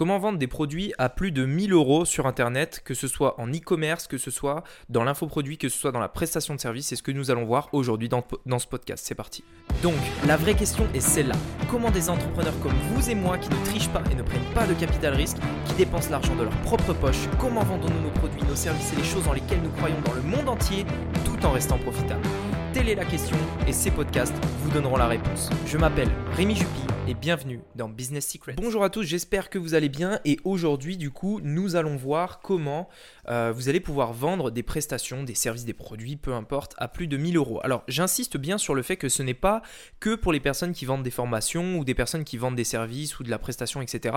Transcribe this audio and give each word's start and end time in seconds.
Comment 0.00 0.18
vendre 0.18 0.38
des 0.38 0.46
produits 0.46 0.94
à 0.96 1.10
plus 1.10 1.30
de 1.30 1.44
1000 1.44 1.74
euros 1.74 2.06
sur 2.06 2.26
Internet, 2.26 2.80
que 2.82 2.94
ce 2.94 3.06
soit 3.06 3.38
en 3.38 3.48
e-commerce, 3.48 4.06
que 4.06 4.16
ce 4.16 4.30
soit 4.30 4.64
dans 4.88 5.04
l'infoproduit, 5.04 5.58
que 5.58 5.68
ce 5.68 5.76
soit 5.76 5.92
dans 5.92 6.00
la 6.00 6.08
prestation 6.08 6.54
de 6.54 6.58
service? 6.58 6.86
C'est 6.86 6.96
ce 6.96 7.02
que 7.02 7.12
nous 7.12 7.30
allons 7.30 7.44
voir 7.44 7.68
aujourd'hui 7.72 8.08
dans, 8.08 8.24
ce 8.58 8.66
podcast. 8.66 9.04
C'est 9.06 9.14
parti. 9.14 9.44
Donc, 9.82 9.92
la 10.26 10.38
vraie 10.38 10.54
question 10.54 10.88
est 10.94 11.00
celle-là. 11.00 11.34
Comment 11.70 11.90
des 11.90 12.08
entrepreneurs 12.08 12.58
comme 12.62 12.72
vous 12.94 13.10
et 13.10 13.14
moi 13.14 13.36
qui 13.36 13.50
ne 13.50 13.62
trichent 13.66 13.90
pas 13.90 14.02
et 14.10 14.14
ne 14.14 14.22
prennent 14.22 14.54
pas 14.54 14.66
de 14.66 14.72
capital 14.72 15.12
risque, 15.12 15.36
qui 15.66 15.74
dépensent 15.74 16.08
l'argent 16.08 16.34
de 16.34 16.44
leur 16.44 16.56
propre 16.62 16.94
poche, 16.94 17.28
comment 17.38 17.62
vendons-nous 17.62 18.00
nos 18.00 18.20
produits, 18.20 18.42
nos 18.44 18.56
services 18.56 18.94
et 18.94 18.96
les 18.96 19.04
choses 19.04 19.24
dans 19.24 19.34
lesquelles 19.34 19.60
nous 19.60 19.68
croyons 19.68 20.00
dans 20.06 20.14
le 20.14 20.22
monde 20.22 20.48
entier 20.48 20.86
tout 21.26 21.44
en 21.44 21.52
restant 21.52 21.76
profitables? 21.76 22.26
Telle 22.72 22.88
est 22.88 22.94
la 22.94 23.04
question 23.04 23.36
et 23.68 23.74
ces 23.74 23.90
podcasts 23.90 24.34
vous 24.62 24.70
donneront 24.70 24.96
la 24.96 25.08
réponse. 25.08 25.50
Je 25.66 25.76
m'appelle 25.76 26.08
Rémi 26.38 26.56
Jupy 26.56 26.89
bienvenue 27.14 27.60
dans 27.74 27.88
Business 27.88 28.28
Secrets. 28.28 28.54
Bonjour 28.56 28.84
à 28.84 28.90
tous, 28.90 29.02
j'espère 29.02 29.50
que 29.50 29.58
vous 29.58 29.74
allez 29.74 29.88
bien 29.88 30.20
et 30.24 30.38
aujourd'hui 30.44 30.96
du 30.96 31.10
coup 31.10 31.40
nous 31.42 31.76
allons 31.76 31.96
voir 31.96 32.40
comment 32.40 32.88
euh, 33.28 33.52
vous 33.54 33.68
allez 33.68 33.80
pouvoir 33.80 34.12
vendre 34.12 34.50
des 34.50 34.62
prestations, 34.62 35.24
des 35.24 35.34
services, 35.34 35.64
des 35.64 35.72
produits, 35.72 36.16
peu 36.16 36.34
importe, 36.34 36.74
à 36.78 36.88
plus 36.88 37.08
de 37.08 37.16
1000 37.16 37.36
euros. 37.36 37.60
Alors 37.62 37.82
j'insiste 37.88 38.36
bien 38.36 38.58
sur 38.58 38.74
le 38.74 38.82
fait 38.82 38.96
que 38.96 39.08
ce 39.08 39.22
n'est 39.22 39.34
pas 39.34 39.62
que 39.98 40.14
pour 40.14 40.32
les 40.32 40.40
personnes 40.40 40.72
qui 40.72 40.84
vendent 40.84 41.02
des 41.02 41.10
formations 41.10 41.78
ou 41.78 41.84
des 41.84 41.94
personnes 41.94 42.24
qui 42.24 42.36
vendent 42.36 42.56
des 42.56 42.64
services 42.64 43.18
ou 43.18 43.24
de 43.24 43.30
la 43.30 43.38
prestation, 43.38 43.82
etc. 43.82 44.16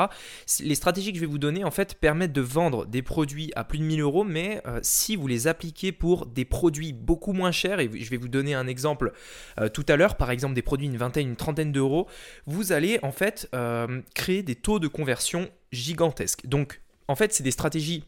Les 0.60 0.76
stratégies 0.76 1.12
que 1.12 1.18
je 1.18 1.22
vais 1.22 1.32
vous 1.32 1.40
donner 1.40 1.64
en 1.64 1.72
fait 1.72 1.96
permettent 1.96 2.34
de 2.34 2.42
vendre 2.42 2.86
des 2.86 3.02
produits 3.02 3.52
à 3.56 3.64
plus 3.64 3.80
de 3.80 3.84
1000 3.84 4.02
euros, 4.02 4.24
mais 4.24 4.62
euh, 4.68 4.80
si 4.84 5.16
vous 5.16 5.28
les 5.28 5.48
appliquez 5.48 5.92
pour 5.92 6.26
des 6.26 6.46
produits 6.46 6.94
beaucoup 6.94 7.34
moins 7.34 7.52
chers, 7.52 7.80
et 7.80 7.90
je 7.94 8.10
vais 8.10 8.18
vous 8.18 8.28
donner 8.28 8.54
un 8.54 8.68
exemple 8.68 9.14
euh, 9.60 9.70
tout 9.70 9.86
à 9.88 9.96
l'heure, 9.96 10.16
par 10.16 10.32
exemple 10.32 10.54
des 10.54 10.62
produits 10.62 10.88
une 10.88 10.98
vingtaine, 10.98 11.30
une 11.30 11.36
trentaine 11.36 11.72
d'euros, 11.72 12.08
vous 12.46 12.72
allez 12.72 12.83
en 13.02 13.12
fait 13.12 13.50
euh, 13.54 14.02
créer 14.14 14.44
des 14.44 14.56
taux 14.56 14.80
de 14.80 14.88
conversion 14.88 15.50
gigantesques. 15.72 16.46
Donc 16.46 16.82
en 17.08 17.16
fait 17.16 17.34
c'est 17.34 17.44
des 17.44 17.52
stratégies 17.52 18.04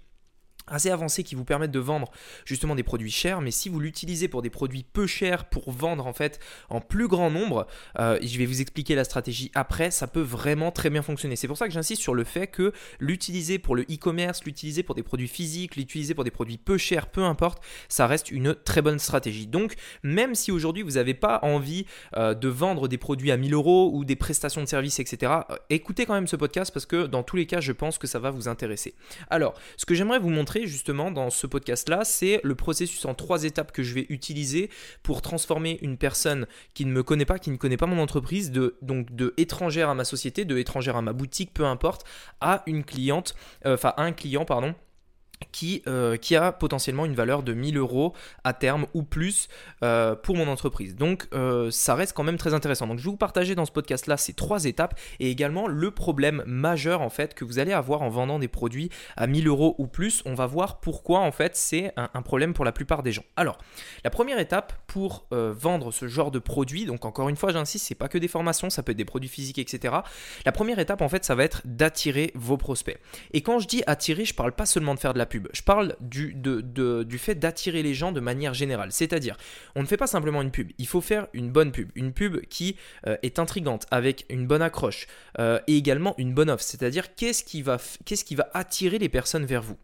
assez 0.67 0.89
avancés 0.89 1.23
qui 1.23 1.35
vous 1.35 1.45
permettent 1.45 1.71
de 1.71 1.79
vendre 1.79 2.12
justement 2.45 2.76
des 2.76 2.84
produits 2.84 3.12
chers, 3.12 3.41
mais 3.41 3.51
si 3.51 3.70
vous 3.70 3.79
l'utilisez 3.79 4.27
pour 4.27 4.41
des 4.41 4.49
produits 4.49 4.84
peu 4.84 5.07
chers 5.07 5.45
pour 5.45 5.71
vendre 5.71 6.07
en 6.07 6.13
fait 6.13 6.40
en 6.70 6.81
plus 6.81 7.07
grand 7.07 7.29
nombre, 7.29 7.67
euh, 7.99 8.17
je 8.21 8.37
vais 8.37 8.45
vous 8.45 8.62
expliquer 8.62 8.95
la 8.95 9.03
stratégie 9.03 9.51
après, 9.53 9.91
ça 9.91 10.07
peut 10.07 10.21
vraiment 10.21 10.71
très 10.71 10.90
bien 10.90 11.01
fonctionner. 11.01 11.35
C'est 11.35 11.48
pour 11.48 11.57
ça 11.57 11.67
que 11.67 11.73
j'insiste 11.73 12.01
sur 12.01 12.15
le 12.15 12.23
fait 12.23 12.48
que 12.48 12.73
l'utiliser 12.99 13.59
pour 13.59 13.75
le 13.75 13.84
e-commerce, 13.84 14.43
l'utiliser 14.43 14.84
pour 14.84 14.95
des 14.95 15.03
produits 15.03 15.27
physiques, 15.27 15.75
l'utiliser 15.75 16.13
pour 16.13 16.23
des 16.23 16.31
produits 16.31 16.57
peu 16.57 16.77
chers, 16.77 17.07
peu 17.07 17.23
importe, 17.23 17.63
ça 17.90 18.07
reste 18.07 18.31
une 18.31 18.55
très 18.55 18.81
bonne 18.81 18.99
stratégie. 18.99 19.47
Donc 19.47 19.75
même 20.03 20.35
si 20.35 20.51
aujourd'hui 20.51 20.84
vous 20.84 20.91
n'avez 20.91 21.13
pas 21.13 21.40
envie 21.43 21.85
euh, 22.18 22.34
de 22.34 22.47
vendre 22.47 22.87
des 22.87 22.97
produits 22.97 23.31
à 23.31 23.37
1000 23.37 23.53
euros 23.53 23.91
ou 23.93 24.05
des 24.05 24.15
prestations 24.15 24.62
de 24.62 24.68
services, 24.68 24.99
etc., 24.99 25.31
euh, 25.49 25.55
écoutez 25.70 26.05
quand 26.05 26.13
même 26.13 26.27
ce 26.27 26.35
podcast 26.35 26.73
parce 26.73 26.85
que 26.85 27.05
dans 27.05 27.23
tous 27.23 27.35
les 27.35 27.45
cas, 27.45 27.62
je 27.62 27.71
pense 27.71 27.97
que 27.97 28.07
ça 28.07 28.20
va 28.20 28.31
vous 28.31 28.47
intéresser. 28.47 28.95
Alors, 29.29 29.53
ce 29.77 29.85
que 29.85 29.95
j'aimerais 29.95 30.20
vous 30.20 30.29
montrer 30.29 30.54
justement 30.63 31.11
dans 31.11 31.29
ce 31.29 31.48
podcast-là, 31.48 32.03
c'est 32.03 32.39
le 32.43 32.55
processus 32.55 33.05
en 33.05 33.13
trois 33.13 33.43
étapes 33.43 33.71
que 33.71 33.84
je 33.84 33.93
vais 33.93 34.05
utiliser 34.09 34.70
pour 35.03 35.21
transformer 35.21 35.77
une 35.81 35.97
personne 35.97 36.47
qui 36.73 36.85
ne 36.85 36.91
me 36.91 37.03
connaît 37.03 37.25
pas, 37.25 37.39
qui 37.39 37.51
ne 37.51 37.57
connaît 37.57 37.77
pas 37.77 37.85
mon 37.85 38.01
entreprise, 38.01 38.51
de, 38.51 38.77
donc 38.81 39.13
de 39.13 39.34
étrangère 39.37 39.89
à 39.89 39.95
ma 39.95 40.05
société, 40.05 40.45
de 40.45 40.57
étrangère 40.57 40.95
à 40.95 41.01
ma 41.01 41.13
boutique, 41.13 41.53
peu 41.53 41.65
importe, 41.65 42.05
à 42.41 42.63
une 42.65 42.84
cliente, 42.84 43.35
euh, 43.65 43.75
enfin 43.75 43.93
un 43.97 44.12
client, 44.12 44.45
pardon, 44.45 44.75
qui, 45.51 45.81
euh, 45.87 46.17
qui, 46.17 46.35
a 46.35 46.51
potentiellement 46.51 47.05
une 47.05 47.13
valeur 47.13 47.43
de 47.43 47.53
1000 47.53 47.77
euros 47.77 48.13
à 48.43 48.53
terme 48.53 48.87
ou 48.93 49.03
plus 49.03 49.47
euh, 49.83 50.15
pour 50.15 50.35
mon 50.35 50.47
entreprise. 50.47 50.95
Donc 50.95 51.27
euh, 51.33 51.71
ça 51.71 51.95
reste 51.95 52.13
quand 52.13 52.23
même 52.23 52.37
très 52.37 52.53
intéressant. 52.53 52.87
Donc 52.87 52.99
je 52.99 53.05
vais 53.05 53.09
vous 53.09 53.17
partager 53.17 53.55
dans 53.55 53.65
ce 53.65 53.71
podcast 53.71 54.07
là 54.07 54.17
ces 54.17 54.33
trois 54.33 54.65
étapes 54.65 54.99
et 55.19 55.29
également 55.29 55.67
le 55.67 55.91
problème 55.91 56.43
majeur 56.45 57.01
en 57.01 57.09
fait 57.09 57.33
que 57.33 57.45
vous 57.45 57.59
allez 57.59 57.73
avoir 57.73 58.01
en 58.01 58.09
vendant 58.09 58.39
des 58.39 58.47
produits 58.47 58.89
à 59.15 59.27
1000 59.27 59.47
euros 59.47 59.75
ou 59.77 59.87
plus. 59.87 60.21
On 60.25 60.33
va 60.33 60.45
voir 60.45 60.79
pourquoi 60.79 61.19
en 61.19 61.31
fait 61.31 61.55
c'est 61.55 61.93
un, 61.95 62.09
un, 62.13 62.21
problème 62.21 62.53
pour 62.53 62.65
la 62.65 62.71
plupart 62.71 63.03
des 63.03 63.11
gens. 63.11 63.23
Alors 63.35 63.57
la 64.03 64.09
première 64.09 64.39
étape 64.39 64.73
pour 64.88 65.28
vendre 65.31 65.91
ce 65.91 66.07
genre 66.07 66.31
de 66.31 66.40
produit, 66.40 66.85
donc 66.85 67.06
encore 67.06 67.29
une 67.29 67.35
fois 67.35 67.51
j'insiste, 67.51 67.88
c'est 67.88 67.95
pas 67.95 68.07
que 68.07 68.18
des 68.18 68.28
formations, 68.28 68.69
ça 68.69 68.84
peut 68.84 68.91
être 68.91 68.97
des 68.97 69.06
produits 69.06 69.29
physiques, 69.29 69.59
etc. 69.59 69.95
La 70.45 70.51
première 70.51 70.79
étape 70.79 71.01
en 71.01 71.09
fait 71.09 71.24
ça 71.25 71.35
va 71.35 71.44
être 71.44 71.62
d'attirer 71.66 72.31
vos 72.35 72.57
prospects. 72.57 72.97
Et 73.31 73.41
quand 73.41 73.59
je 73.59 73.68
dis 73.68 73.84
attirer, 73.88 74.25
je 74.25 74.34
parle 74.34 74.53
pas 74.53 74.66
seulement 74.66 74.95
de 74.95 75.00
faire 75.00 75.13
de 75.13 75.19
la 75.19 75.25
pub. 75.25 75.47
Je 75.53 75.62
parle 75.62 75.96
du, 76.00 76.36
du 76.36 77.18
fait 77.18 77.36
d'attirer 77.36 77.84
les 77.84 77.94
gens 77.94 78.12
de 78.12 78.19
manière 78.19 78.53
générale. 78.53 78.91
C'est-à-dire, 78.91 79.38
on 79.75 79.81
ne 79.81 79.88
fait 79.88 79.97
pas 79.97 80.08
simplement 80.08 80.41
une 80.41 80.52
pub, 80.52 80.72
il 80.78 80.88
faut 80.88 81.02
faire 81.02 81.28
une 81.34 81.52
bonne 81.52 81.72
pub. 81.72 81.91
Une 81.96 82.13
pub 82.13 82.41
qui 82.47 82.75
euh, 83.08 83.18
est 83.24 83.40
intrigante, 83.40 83.86
avec 83.91 84.25
une 84.30 84.47
bonne 84.47 84.62
accroche 84.62 85.08
euh, 85.40 85.59
et 85.68 85.78
également 85.78 86.16
une 86.18 86.34
bonne 86.34 86.50
offre. 86.50 86.63
C'est-à-dire, 86.63 87.16
qu'est-ce 87.16 87.44
qui, 87.44 87.62
va, 87.62 87.78
qu'est-ce 88.06 88.25
qui 88.25 88.36
va 88.36 88.50
attirer 88.53 89.00
les 89.00 89.09
personnes 89.09 89.46
vers 89.46 89.62
vous? 89.62 89.78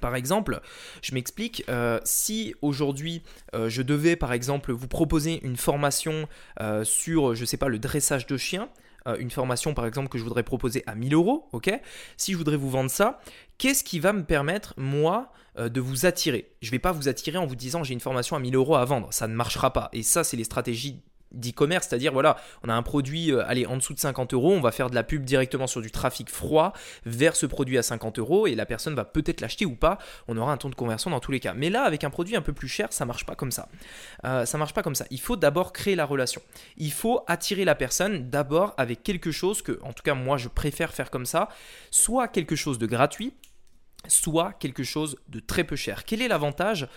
Par 0.00 0.16
exemple, 0.16 0.60
je 1.02 1.14
m'explique, 1.14 1.64
euh, 1.68 2.00
si 2.02 2.54
aujourd'hui 2.62 3.22
je 3.54 3.80
devais 3.80 4.16
par 4.16 4.32
exemple 4.32 4.72
vous 4.72 4.88
proposer 4.88 5.40
une 5.44 5.56
formation 5.56 6.28
sur, 6.82 7.36
je 7.36 7.44
sais 7.44 7.56
pas, 7.56 7.68
le 7.68 7.78
dressage 7.78 8.26
de 8.26 8.36
chiens, 8.36 8.68
euh, 9.06 9.16
une 9.18 9.30
formation 9.30 9.74
par 9.74 9.86
exemple 9.86 10.08
que 10.08 10.18
je 10.18 10.24
voudrais 10.24 10.42
proposer 10.42 10.82
à 10.86 10.94
1000 10.94 11.14
euros, 11.14 11.48
ok? 11.52 11.70
Si 12.16 12.32
je 12.32 12.36
voudrais 12.36 12.56
vous 12.56 12.70
vendre 12.70 12.90
ça, 12.90 13.20
qu'est-ce 13.58 13.84
qui 13.84 14.00
va 14.00 14.12
me 14.12 14.24
permettre, 14.24 14.74
moi, 14.76 15.32
euh, 15.58 15.68
de 15.68 15.80
vous 15.80 16.06
attirer? 16.06 16.52
Je 16.62 16.68
ne 16.68 16.72
vais 16.72 16.78
pas 16.78 16.92
vous 16.92 17.08
attirer 17.08 17.38
en 17.38 17.46
vous 17.46 17.56
disant 17.56 17.84
j'ai 17.84 17.94
une 17.94 18.00
formation 18.00 18.36
à 18.36 18.40
1000 18.40 18.54
euros 18.56 18.76
à 18.76 18.84
vendre, 18.84 19.08
ça 19.12 19.28
ne 19.28 19.34
marchera 19.34 19.72
pas. 19.72 19.88
Et 19.92 20.02
ça, 20.02 20.24
c'est 20.24 20.36
les 20.36 20.44
stratégies 20.44 21.02
d'e-commerce, 21.34 21.88
c'est-à-dire 21.88 22.12
voilà, 22.12 22.36
on 22.62 22.68
a 22.68 22.74
un 22.74 22.82
produit, 22.82 23.32
euh, 23.32 23.46
allez, 23.46 23.66
en 23.66 23.76
dessous 23.76 23.94
de 23.94 23.98
50 23.98 24.34
euros, 24.34 24.52
on 24.52 24.60
va 24.60 24.72
faire 24.72 24.90
de 24.90 24.94
la 24.94 25.02
pub 25.02 25.24
directement 25.24 25.66
sur 25.66 25.80
du 25.80 25.90
trafic 25.90 26.30
froid 26.30 26.72
vers 27.04 27.36
ce 27.36 27.46
produit 27.46 27.78
à 27.78 27.82
50 27.82 28.18
euros 28.18 28.46
et 28.46 28.54
la 28.54 28.66
personne 28.66 28.94
va 28.94 29.04
peut-être 29.04 29.40
l'acheter 29.40 29.66
ou 29.66 29.74
pas, 29.74 29.98
on 30.28 30.36
aura 30.36 30.52
un 30.52 30.56
taux 30.56 30.70
de 30.70 30.74
conversion 30.74 31.10
dans 31.10 31.20
tous 31.20 31.32
les 31.32 31.40
cas. 31.40 31.54
Mais 31.54 31.70
là, 31.70 31.82
avec 31.84 32.04
un 32.04 32.10
produit 32.10 32.36
un 32.36 32.42
peu 32.42 32.52
plus 32.52 32.68
cher, 32.68 32.88
ça 32.92 33.04
marche 33.04 33.26
pas 33.26 33.34
comme 33.34 33.50
ça. 33.50 33.68
Euh, 34.24 34.44
ça 34.44 34.58
marche 34.58 34.74
pas 34.74 34.82
comme 34.82 34.94
ça. 34.94 35.04
Il 35.10 35.20
faut 35.20 35.36
d'abord 35.36 35.72
créer 35.72 35.96
la 35.96 36.04
relation. 36.04 36.42
Il 36.76 36.92
faut 36.92 37.22
attirer 37.26 37.64
la 37.64 37.74
personne 37.74 38.30
d'abord 38.30 38.74
avec 38.76 39.02
quelque 39.02 39.30
chose 39.30 39.62
que, 39.62 39.78
en 39.82 39.92
tout 39.92 40.02
cas, 40.02 40.14
moi, 40.14 40.36
je 40.36 40.48
préfère 40.48 40.92
faire 40.92 41.10
comme 41.10 41.26
ça, 41.26 41.48
soit 41.90 42.28
quelque 42.28 42.56
chose 42.56 42.78
de 42.78 42.86
gratuit, 42.86 43.34
soit 44.08 44.52
quelque 44.54 44.82
chose 44.82 45.16
de 45.28 45.40
très 45.40 45.64
peu 45.64 45.76
cher. 45.76 46.04
Quel 46.04 46.22
est 46.22 46.28
l'avantage 46.28 46.88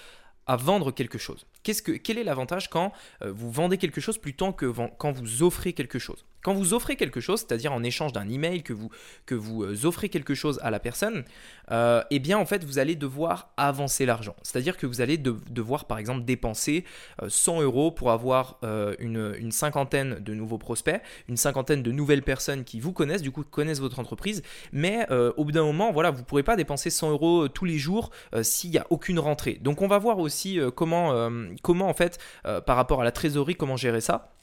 à 0.46 0.56
vendre 0.56 0.92
quelque 0.92 1.18
chose? 1.18 1.46
Que, 1.74 1.92
Quel 1.92 2.18
est 2.18 2.24
l'avantage 2.24 2.70
quand 2.70 2.92
euh, 3.22 3.32
vous 3.32 3.52
vendez 3.52 3.78
quelque 3.78 4.02
chose 4.02 4.18
plutôt 4.18 4.52
que 4.52 4.72
quand 4.98 5.12
vous 5.12 5.44
offrez 5.44 5.74
quelque 5.74 6.00
chose? 6.00 6.26
Quand 6.48 6.54
vous 6.54 6.74
offrez 6.74 6.96
quelque 6.96 7.20
chose, 7.20 7.42
c'est-à-dire 7.42 7.74
en 7.74 7.84
échange 7.84 8.14
d'un 8.14 8.30
email 8.30 8.64
que 8.64 8.72
vous, 8.72 8.90
que 9.26 9.36
vous 9.36 9.64
euh, 9.64 9.86
offrez 9.86 10.08
quelque 10.08 10.34
chose 10.34 10.62
à 10.64 10.72
la 10.72 10.80
personne, 10.80 11.26
euh, 11.72 12.02
eh 12.10 12.20
bien 12.20 12.38
en 12.38 12.46
fait 12.46 12.64
vous 12.64 12.80
allez 12.80 12.96
devoir 12.96 13.50
avancer 13.58 14.06
l'argent. 14.06 14.34
C'est-à-dire 14.44 14.78
que 14.78 14.88
vous 14.88 15.02
allez 15.02 15.18
devoir 15.18 15.88
par 15.88 15.98
exemple 15.98 16.24
dépenser 16.24 16.86
100 17.28 17.60
euh, 17.60 17.64
euros 17.66 17.92
pour 17.92 18.12
avoir 18.12 18.62
une, 18.62 19.52
cinquantaine 19.52 20.20
de 20.20 20.34
nouveaux 20.34 20.58
prospects, 20.58 21.02
une 21.28 21.36
cinquantaine 21.36 21.84
de 21.84 21.92
nouvelles 21.92 22.24
personnes 22.24 22.64
qui 22.64 22.80
vous 22.80 22.94
connaissent, 22.94 23.24
du 23.24 23.32
coup 23.32 23.44
connaissent 23.44 23.82
votre 23.82 24.00
entreprise, 24.00 24.42
mais 24.72 25.06
au 25.36 25.44
bout 25.44 25.52
d'un 25.52 25.66
moment, 25.66 25.92
voilà, 25.92 26.12
vous 26.12 26.20
ne 26.20 26.24
pourrez 26.24 26.44
pas 26.44 26.56
dépenser 26.56 26.90
100 26.90 27.12
euros 27.12 27.50
tous 27.50 27.66
les 27.66 27.78
jours 27.78 28.12
s'il 28.42 28.70
n'y 28.70 28.78
a 28.78 28.88
aucune 28.90 29.20
rentrée. 29.20 29.60
Donc 29.62 29.82
on 29.82 29.88
va 29.88 29.98
voir 29.98 30.20
aussi 30.20 30.62
comment, 30.76 31.30
comment 31.62 31.90
en 31.90 31.94
fait 31.94 32.20
par 32.44 32.78
rapport 32.78 33.02
à 33.02 33.04
la 33.04 33.12
trésorerie, 33.12 33.56
comment 33.56 33.76
gérer 33.76 34.00
ça. 34.00 34.37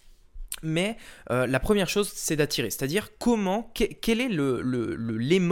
Mais 0.64 0.96
euh, 1.30 1.46
la 1.46 1.60
première 1.60 1.88
chose, 1.88 2.10
c'est 2.12 2.36
d'attirer. 2.36 2.70
C'est-à-dire 2.70 3.10
comment, 3.18 3.70
quel 3.74 4.20
est 4.20 4.28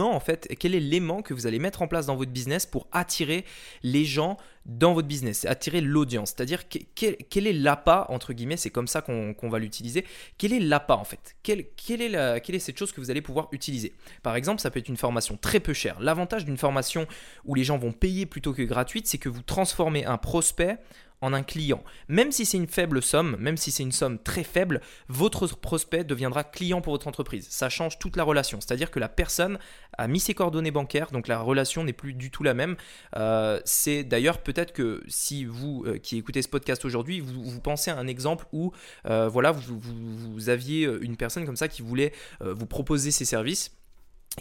en 0.01 0.19
fait, 0.19 0.47
quel 0.59 0.75
est 0.75 0.79
l'aimant 0.79 1.21
que 1.21 1.33
vous 1.33 1.47
allez 1.47 1.59
mettre 1.59 1.81
en 1.81 1.87
place 1.87 2.07
dans 2.07 2.15
votre 2.15 2.31
business 2.31 2.65
pour 2.65 2.87
attirer 2.91 3.45
les 3.83 4.05
gens 4.05 4.37
dans 4.65 4.93
votre 4.93 5.07
business, 5.07 5.45
attirer 5.45 5.81
l'audience. 5.81 6.33
C'est-à-dire 6.35 6.63
quel, 6.69 7.47
est 7.47 7.53
l'appât, 7.53 8.05
entre 8.09 8.33
guillemets, 8.33 8.57
c'est 8.57 8.69
comme 8.69 8.87
ça 8.87 9.01
qu'on, 9.01 9.35
va 9.49 9.59
l'utiliser. 9.59 10.05
Quel 10.37 10.53
est 10.53 10.59
l'appât 10.59 10.95
en 10.95 11.03
fait? 11.03 11.35
Quelle, 11.43 11.65
est 12.01 12.09
la, 12.09 12.39
quelle 12.39 12.55
est 12.55 12.59
cette 12.59 12.77
chose 12.77 12.91
que 12.91 13.01
vous 13.01 13.11
allez 13.11 13.21
pouvoir 13.21 13.49
utiliser? 13.51 13.93
Par 14.21 14.35
exemple, 14.35 14.61
ça 14.61 14.71
peut 14.71 14.79
être 14.79 14.89
une 14.89 14.97
formation 14.97 15.37
très 15.37 15.59
peu 15.59 15.73
chère. 15.73 15.99
L'avantage 15.99 16.45
d'une 16.45 16.57
formation 16.57 17.07
où 17.45 17.55
les 17.55 17.63
gens 17.63 17.77
vont 17.77 17.91
payer 17.91 18.25
plutôt 18.25 18.53
que 18.53 18.61
gratuite, 18.61 19.07
c'est 19.07 19.17
que 19.17 19.29
vous 19.29 19.41
transformez 19.41 20.05
un 20.05 20.17
prospect 20.17 20.77
en 21.21 21.33
un 21.33 21.43
client. 21.43 21.83
Même 22.07 22.31
si 22.31 22.45
c'est 22.45 22.57
une 22.57 22.67
faible 22.67 23.01
somme, 23.01 23.35
même 23.39 23.57
si 23.57 23.71
c'est 23.71 23.83
une 23.83 23.91
somme 23.91 24.19
très 24.19 24.43
faible, 24.43 24.81
votre 25.07 25.47
prospect 25.57 26.03
deviendra 26.03 26.43
client 26.43 26.81
pour 26.81 26.93
votre 26.93 27.07
entreprise. 27.07 27.47
Ça 27.49 27.69
change 27.69 27.99
toute 27.99 28.17
la 28.17 28.23
relation. 28.23 28.59
C'est-à-dire 28.59 28.91
que 28.91 28.99
la 28.99 29.09
personne 29.09 29.57
a 29.97 30.07
mis 30.07 30.19
ses 30.19 30.33
coordonnées 30.33 30.71
bancaires, 30.71 31.11
donc 31.11 31.27
la 31.27 31.39
relation 31.39 31.83
n'est 31.83 31.93
plus 31.93 32.13
du 32.13 32.31
tout 32.31 32.43
la 32.43 32.53
même. 32.53 32.75
Euh, 33.15 33.59
c'est 33.65 34.03
d'ailleurs 34.03 34.39
peut-être 34.39 34.73
que 34.73 35.03
si 35.07 35.45
vous 35.45 35.83
euh, 35.85 35.97
qui 35.97 36.17
écoutez 36.17 36.41
ce 36.41 36.49
podcast 36.49 36.85
aujourd'hui, 36.85 37.19
vous, 37.19 37.61
pensez 37.61 37.91
à 37.91 37.97
un 37.97 38.07
exemple 38.07 38.45
où 38.51 38.73
euh, 39.05 39.29
voilà, 39.29 39.51
vous, 39.51 39.79
vous, 39.79 40.49
aviez 40.49 40.85
une 41.01 41.15
personne 41.15 41.45
comme 41.45 41.55
ça 41.55 41.67
qui 41.67 41.81
voulait 41.81 42.11
vous 42.41 42.65
proposer 42.65 43.11
ses 43.11 43.25
services 43.25 43.71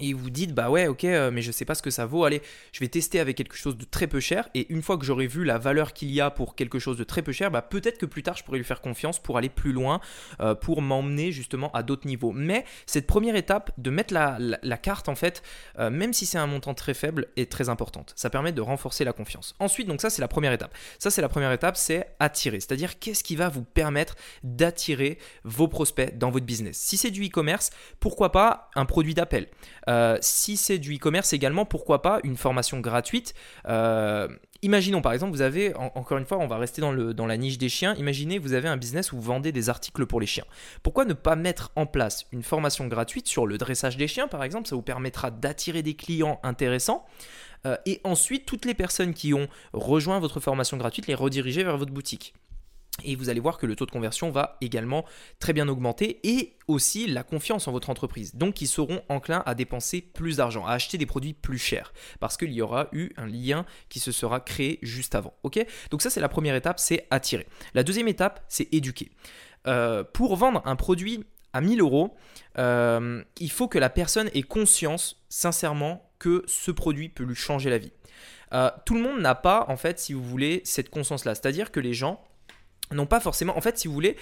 et 0.01 0.15
vous 0.15 0.31
dites 0.31 0.55
bah 0.55 0.71
ouais 0.71 0.87
ok 0.87 1.05
euh, 1.05 1.31
mais 1.31 1.43
je 1.43 1.53
sais 1.53 1.65
pas 1.65 1.75
ce 1.75 1.83
que 1.83 1.91
ça 1.91 2.07
vaut. 2.07 2.25
Allez 2.25 2.41
je 2.73 2.81
vais 2.81 2.89
tester 2.89 3.21
avec 3.21 3.37
quelque 3.37 3.57
chose 3.57 3.77
de 3.77 3.85
très 3.85 4.07
peu 4.07 4.21
cher. 4.21 4.49
Et 4.55 4.73
une 4.73 4.83
fois 4.83 4.97
que 4.97 5.05
j'aurai 5.05 5.27
vu 5.27 5.45
la 5.45 5.59
valeur 5.59 5.93
qu'il 5.93 6.11
y 6.11 6.21
a 6.21 6.31
pour 6.31 6.55
quelque 6.55 6.79
chose 6.79 6.97
de 6.97 7.05
très 7.05 7.23
peu 7.23 7.33
cher 7.33 7.51
bah 7.51 7.63
peut-être 7.63 7.99
que 7.99 8.07
plus 8.07 8.23
tard 8.23 8.37
je 8.37 8.45
pourrai 8.45 8.59
lui 8.59 8.65
faire 8.65 8.81
confiance 8.81 9.19
pour 9.19 9.37
aller 9.37 9.51
plus 9.51 9.73
loin 9.73 10.01
euh, 10.41 10.55
pour 10.55 10.81
m'emmener 10.81 11.31
justement 11.31 11.71
à 11.73 11.83
d'autres 11.83 12.07
niveaux. 12.07 12.33
Mais 12.33 12.65
cette 12.87 13.07
première 13.07 13.37
étape 13.37 13.71
de 13.77 13.91
mettre 13.91 14.15
la, 14.15 14.39
la, 14.39 14.77
carte 14.79 15.09
en 15.09 15.15
fait 15.15 15.43
euh, 15.79 15.91
même 15.91 16.13
si 16.13 16.25
c'est 16.27 16.39
un 16.39 16.47
montant 16.47 16.75
très 16.75 16.95
faible 16.95 17.29
est 17.37 17.51
très 17.51 17.69
importante. 17.69 18.15
Ça 18.17 18.31
permet 18.31 18.53
de 18.53 18.63
renforcer 18.63 19.05
la 19.05 19.13
confiance. 19.13 19.55
Ensuite 19.59 19.89
donc 19.89 20.01
ça 20.01 20.09
c'est 20.09 20.23
la 20.23 20.29
première 20.29 20.53
étape. 20.53 20.75
Ça 20.99 21.11
c'est 21.11 21.23
la 21.23 21.29
première 21.29 21.53
étape 21.53 21.77
c'est 21.77 22.07
attirer. 22.19 22.61
C'est 22.61 22.73
à 22.73 22.77
dire 22.77 22.99
qu'est-ce 22.99 23.23
qui 23.23 23.37
va 23.37 23.51
vous 23.51 23.63
permettre 23.63 24.17
d'attirer 24.43 25.19
vos 25.45 25.69
prospects 25.69 26.17
dans 26.17 26.31
votre 26.31 26.47
business? 26.47 26.79
Si 26.79 26.97
c'est 26.97 27.11
du 27.11 27.27
e-commerce 27.27 27.71
pourquoi 28.01 28.33
pas 28.33 28.71
un 28.75 28.87
produit 28.87 29.13
d'appel? 29.13 29.49
Euh, 29.89 30.19
si 30.21 30.57
c'est 30.57 30.79
du 30.79 30.97
e-commerce 30.97 31.33
également, 31.33 31.65
pourquoi 31.65 32.03
pas 32.03 32.21
une 32.25 32.37
formation 32.37 32.81
gratuite 32.81 33.35
euh, 33.69 34.29
Imaginons 34.65 35.03
par 35.03 35.13
exemple, 35.13 35.33
vous 35.33 35.43
avez, 35.43 35.75
encore 35.75 36.19
une 36.19 36.25
fois, 36.25 36.39
on 36.39 36.47
va 36.47 36.57
rester 36.57 36.81
dans, 36.81 36.93
le, 36.93 37.15
dans 37.15 37.27
la 37.27 37.37
niche 37.37 37.59
des 37.59 37.69
chiens, 37.69 37.97
imaginez 37.97 38.39
vous 38.39 38.53
avez 38.53 38.69
un 38.69 38.77
business 38.77 39.11
où 39.11 39.17
vous 39.17 39.23
vendez 39.23 39.51
des 39.51 39.69
articles 39.69 40.07
pour 40.07 40.21
les 40.21 40.27
chiens. 40.27 40.45
Pourquoi 40.85 41.05
ne 41.05 41.15
pas 41.15 41.35
mettre 41.35 41.73
en 41.75 41.85
place 41.85 42.27
une 42.31 42.45
formation 42.45 42.87
gratuite 42.87 43.27
sur 43.27 43.47
le 43.47 43.59
dressage 43.59 43.97
des 43.97 44.07
chiens 44.07 44.29
par 44.29 44.45
exemple 44.45 44.69
Ça 44.69 44.77
vous 44.77 44.83
permettra 44.83 45.33
d'attirer 45.33 45.83
des 45.83 45.95
clients 45.95 46.39
intéressants. 46.45 47.05
Euh, 47.67 47.77
et 47.87 48.01
ensuite, 48.05 48.47
toutes 48.47 48.65
les 48.65 48.75
personnes 48.75 49.15
qui 49.15 49.35
ont 49.35 49.49
rejoint 49.73 50.21
votre 50.21 50.39
formation 50.39 50.77
gratuite, 50.77 51.09
les 51.09 51.15
rediriger 51.15 51.65
vers 51.65 51.77
votre 51.77 51.93
boutique. 51.93 52.35
Et 53.05 53.17
vous 53.17 53.31
allez 53.31 53.41
voir 53.41 53.59
que 53.59 53.67
le 53.67 53.75
taux 53.75 53.87
de 53.87 53.91
conversion 53.91 54.31
va 54.31 54.59
également 54.61 55.05
très 55.39 55.53
bien 55.53 55.67
augmenter 55.69 56.21
et 56.25 56.57
aussi 56.69 57.07
la 57.07 57.23
confiance 57.23 57.67
en 57.67 57.73
votre 57.73 57.91
entreprise. 57.91 58.35
Donc 58.35 58.61
ils 58.61 58.67
seront 58.67 59.03
enclins 59.09 59.43
à 59.47 59.55
dépenser 59.55 60.03
plus 60.03 60.37
d'argent, 60.37 60.67
à 60.67 60.73
acheter 60.73 60.99
des 60.99 61.07
produits 61.07 61.33
plus 61.33 61.59
chers 61.59 61.93
parce 62.21 62.37
qu'il 62.37 62.53
y 62.53 62.61
aura 62.61 62.89
eu 62.93 63.11
un 63.17 63.27
lien 63.27 63.65
qui 63.89 63.99
se 63.99 64.13
sera 64.13 64.41
créé 64.41 64.79
juste 64.83 65.15
avant. 65.15 65.35
Donc 65.91 66.03
ça 66.03 66.11
c'est 66.11 66.21
la 66.21 66.29
première 66.29 66.55
étape, 66.55 66.79
c'est 66.79 67.07
attirer. 67.11 67.47
La 67.75 67.83
deuxième 67.83 68.09
étape, 68.09 68.45
c'est 68.49 68.73
éduquer. 68.73 69.11
Euh, 69.67 70.05
pour 70.05 70.37
vendre 70.37 70.63
un 70.65 70.77
produit 70.77 71.25
à 71.53 71.61
1000 71.61 71.81
euros, 71.81 72.15
euh, 72.59 73.23
il 73.39 73.51
faut 73.51 73.69
que 73.69 73.79
la 73.79 73.91
personne 73.91 74.31
ait 74.35 74.43
conscience 74.43 75.23
sincèrement 75.29 76.11
que 76.19 76.45
ce 76.47 76.71
produit 76.71 77.09
peut 77.09 77.25
lui 77.25 77.35
changer 77.35 77.71
la 77.71 77.79
vie. 77.79 77.93
Euh, 78.53 78.71
tout 78.85 78.95
le 78.95 79.01
monde 79.01 79.21
n'a 79.21 79.35
pas, 79.35 79.65
en 79.69 79.77
fait, 79.77 79.99
si 79.99 80.13
vous 80.13 80.23
voulez, 80.23 80.61
cette 80.65 80.91
conscience-là. 80.91 81.35
C'est-à-dire 81.35 81.73
que 81.73 81.81
les 81.81 81.95
gens 81.95 82.23
non 82.95 83.07
pas 83.07 83.21
forcément. 83.21 83.57
En 83.57 83.61
fait, 83.61 83.79
si 83.79 83.89
vous 83.89 83.95
voulez, 83.95 84.17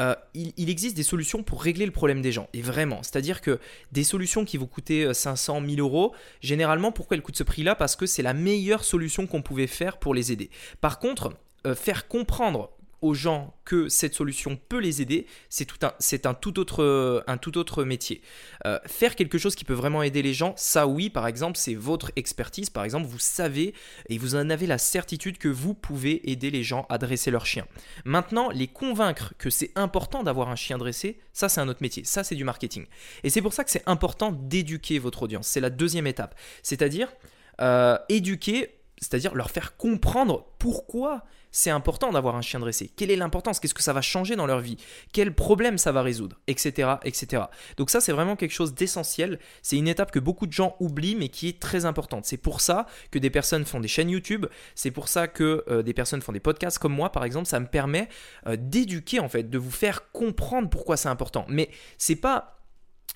euh, 0.00 0.14
il, 0.34 0.70
existe 0.70 0.96
des 0.96 1.02
solutions 1.02 1.42
pour 1.42 1.62
régler 1.62 1.86
le 1.86 1.92
problème 1.92 2.22
des 2.22 2.32
gens. 2.32 2.48
Et 2.52 2.62
vraiment, 2.62 3.02
c'est-à-dire 3.02 3.40
que 3.40 3.58
des 3.92 4.04
solutions 4.04 4.44
qui 4.44 4.56
vous 4.56 4.66
coûter 4.66 5.12
500, 5.12 5.60
1000 5.60 5.80
euros, 5.80 6.14
généralement, 6.40 6.92
pourquoi 6.92 7.16
elles 7.16 7.22
coûtent 7.22 7.36
ce 7.36 7.44
prix-là? 7.44 7.74
Parce 7.74 7.96
que 7.96 8.06
c'est 8.06 8.22
la 8.22 8.34
meilleure 8.34 8.84
solution 8.84 9.26
qu'on 9.26 9.42
pouvait 9.42 9.66
faire 9.66 9.98
pour 9.98 10.14
les 10.14 10.32
aider. 10.32 10.50
Par 10.80 10.98
contre, 10.98 11.32
euh, 11.66 11.74
faire 11.74 12.06
comprendre 12.06 12.70
aux 13.02 13.14
gens 13.14 13.54
que 13.64 13.88
cette 13.88 14.14
solution 14.14 14.58
peut 14.68 14.78
les 14.78 15.02
aider, 15.02 15.26
c'est 15.48 15.64
tout 15.64 15.84
un, 15.84 15.92
c'est 15.98 16.26
un 16.26 16.34
tout 16.34 16.58
autre, 16.58 17.24
un 17.26 17.36
tout 17.36 17.58
autre 17.58 17.84
métier. 17.84 18.22
Euh, 18.64 18.78
faire 18.86 19.16
quelque 19.16 19.38
chose 19.38 19.54
qui 19.54 19.64
peut 19.64 19.74
vraiment 19.74 20.02
aider 20.02 20.22
les 20.22 20.34
gens, 20.34 20.54
ça 20.56 20.86
oui, 20.86 21.10
par 21.10 21.26
exemple, 21.26 21.58
c'est 21.58 21.74
votre 21.74 22.10
expertise. 22.16 22.70
Par 22.70 22.84
exemple, 22.84 23.06
vous 23.06 23.18
savez 23.18 23.74
et 24.08 24.18
vous 24.18 24.34
en 24.34 24.50
avez 24.50 24.66
la 24.66 24.78
certitude 24.78 25.38
que 25.38 25.48
vous 25.48 25.74
pouvez 25.74 26.30
aider 26.30 26.50
les 26.50 26.62
gens 26.62 26.86
à 26.88 26.98
dresser 26.98 27.30
leur 27.30 27.46
chien. 27.46 27.66
Maintenant, 28.04 28.50
les 28.50 28.68
convaincre 28.68 29.34
que 29.38 29.50
c'est 29.50 29.72
important 29.74 30.22
d'avoir 30.22 30.48
un 30.48 30.56
chien 30.56 30.78
dressé, 30.78 31.18
ça 31.32 31.48
c'est 31.48 31.60
un 31.60 31.68
autre 31.68 31.82
métier. 31.82 32.04
Ça 32.04 32.24
c'est 32.24 32.34
du 32.34 32.44
marketing. 32.44 32.86
Et 33.24 33.30
c'est 33.30 33.42
pour 33.42 33.52
ça 33.52 33.64
que 33.64 33.70
c'est 33.70 33.86
important 33.86 34.32
d'éduquer 34.32 34.98
votre 34.98 35.22
audience. 35.22 35.46
C'est 35.46 35.60
la 35.60 35.70
deuxième 35.70 36.06
étape. 36.06 36.34
C'est-à-dire 36.62 37.12
euh, 37.60 37.98
éduquer 38.08 38.75
c'est-à-dire 38.98 39.34
leur 39.34 39.50
faire 39.50 39.76
comprendre 39.76 40.46
pourquoi 40.58 41.24
c'est 41.50 41.70
important 41.70 42.12
d'avoir 42.12 42.36
un 42.36 42.42
chien 42.42 42.60
dressé. 42.60 42.90
Quelle 42.96 43.10
est 43.10 43.16
l'importance? 43.16 43.60
Qu'est-ce 43.60 43.72
que 43.72 43.82
ça 43.82 43.94
va 43.94 44.02
changer 44.02 44.36
dans 44.36 44.46
leur 44.46 44.60
vie? 44.60 44.76
Quel 45.12 45.34
problème 45.34 45.78
ça 45.78 45.90
va 45.90 46.02
résoudre? 46.02 46.36
Etc. 46.48 46.96
etc. 47.04 47.44
Donc 47.78 47.88
ça, 47.88 48.00
c'est 48.00 48.12
vraiment 48.12 48.36
quelque 48.36 48.52
chose 48.52 48.74
d'essentiel. 48.74 49.38
C'est 49.62 49.76
une 49.76 49.88
étape 49.88 50.10
que 50.10 50.18
beaucoup 50.18 50.46
de 50.46 50.52
gens 50.52 50.76
oublient, 50.80 51.16
mais 51.16 51.30
qui 51.30 51.48
est 51.48 51.58
très 51.58 51.86
importante. 51.86 52.26
C'est 52.26 52.36
pour 52.36 52.60
ça 52.60 52.86
que 53.10 53.18
des 53.18 53.30
personnes 53.30 53.64
font 53.64 53.80
des 53.80 53.88
chaînes 53.88 54.10
YouTube. 54.10 54.46
C'est 54.74 54.90
pour 54.90 55.08
ça 55.08 55.28
que 55.28 55.64
euh, 55.68 55.82
des 55.82 55.94
personnes 55.94 56.20
font 56.20 56.32
des 56.32 56.40
podcasts 56.40 56.78
comme 56.78 56.92
moi, 56.92 57.10
par 57.10 57.24
exemple. 57.24 57.46
Ça 57.46 57.58
me 57.58 57.66
permet 57.66 58.08
euh, 58.46 58.56
d'éduquer, 58.58 59.20
en 59.20 59.30
fait, 59.30 59.44
de 59.44 59.58
vous 59.58 59.70
faire 59.70 60.10
comprendre 60.12 60.68
pourquoi 60.68 60.98
c'est 60.98 61.08
important. 61.08 61.46
Mais 61.48 61.70
c'est 61.96 62.16
pas 62.16 62.55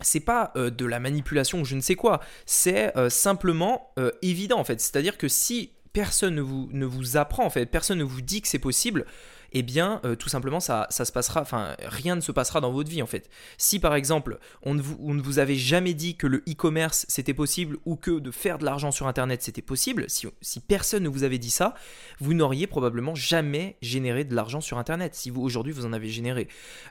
c'est 0.03 0.21
pas 0.21 0.53
euh, 0.57 0.71
de 0.71 0.87
la 0.87 1.01
manipulation 1.01 1.61
ou 1.61 1.65
je 1.65 1.77
ne 1.77 1.81
sais 1.81 1.95
quoi, 1.95 2.21
c'est 2.47 2.93
simplement 3.09 3.93
évident 4.23 4.59
en 4.59 4.65
fait. 4.65 4.81
C'est-à-dire 4.81 5.19
que 5.19 5.29
si 5.29 5.73
personne 5.93 6.35
ne 6.35 6.41
vous, 6.41 6.69
ne 6.73 6.87
vous 6.87 7.17
apprend, 7.17 7.45
en 7.45 7.51
fait, 7.51 7.67
personne 7.67 7.99
ne 7.99 8.05
vous 8.05 8.23
dit 8.23 8.43
que 8.43 8.49
c'est 8.49 8.59
possible, 8.59 9.07
eh 9.53 9.63
bien, 9.63 10.01
euh, 10.05 10.15
tout 10.15 10.29
simplement, 10.29 10.61
ça, 10.61 10.87
ça, 10.91 11.05
se 11.05 11.13
passera, 11.13 11.41
enfin, 11.41 11.75
rien 11.81 12.17
ne 12.17 12.21
se 12.21 12.33
passera 12.33 12.61
dans 12.61 12.71
votre 12.71 12.91
vie, 12.91 13.03
en 13.03 13.07
fait. 13.07 13.29
Si, 13.59 13.79
par 13.79 13.95
exemple, 13.95 14.39
on 14.63 14.75
ne 14.75 14.83
vous, 14.83 14.97
on 15.01 15.15
ne 15.15 15.23
vous 15.23 15.39
avait 15.39 15.57
jamais 15.57 15.95
dit 15.95 16.17
que 16.17 16.27
le 16.27 16.39
e-commerce, 16.49 17.07
c'était 17.09 17.35
possible, 17.35 17.79
ou 17.85 17.97
que 17.97 18.19
de 18.19 18.31
faire 18.31 18.59
de 18.59 18.65
l'argent 18.65 18.91
sur 18.91 19.07
Internet, 19.07 19.43
c'était 19.43 19.63
possible, 19.63 20.05
si, 20.09 20.27
si, 20.41 20.61
personne 20.61 21.03
ne 21.03 21.09
vous 21.09 21.25
avait 21.25 21.39
dit 21.39 21.51
ça, 21.51 21.75
vous 22.19 22.35
n'auriez 22.35 22.67
probablement 22.67 23.15
jamais 23.15 23.77
généré 23.83 24.25
de 24.25 24.35
l'argent 24.35 24.61
sur 24.61 24.79
Internet, 24.79 25.15
si 25.15 25.31
vous, 25.31 25.43
aujourd'hui, 25.43 25.73
vous 25.73 25.87
en 25.87 25.93
avez 25.93 26.09
généré. 26.09 26.49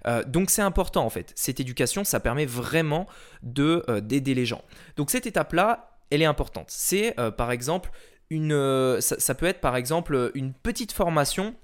Euh, 0.08 0.24
donc, 0.26 0.50
c'est 0.50 0.62
important, 0.62 1.06
en 1.06 1.10
fait. 1.10 1.32
Cette 1.36 1.60
éducation, 1.60 2.04
ça 2.04 2.20
permet 2.20 2.46
vraiment 2.46 3.08
de, 3.44 3.84
euh, 3.90 4.02
d'aider 4.02 4.34
les 4.34 4.46
gens. 4.46 4.64
Donc, 4.98 5.12
cette 5.12 5.26
étape-là, 5.26 5.98
elle 6.12 6.22
est 6.22 6.26
importante. 6.26 6.66
C'est, 6.70 7.16
par 7.38 7.52
exemple, 7.52 7.92
une, 8.30 8.54
euh, 8.54 9.02
ça, 9.02 9.36
peut 9.36 9.46
être 9.46 9.62
par 9.62 9.76
exemple 9.76 10.32
une 10.36 10.54
petite 10.54 10.92
formation 10.92 11.56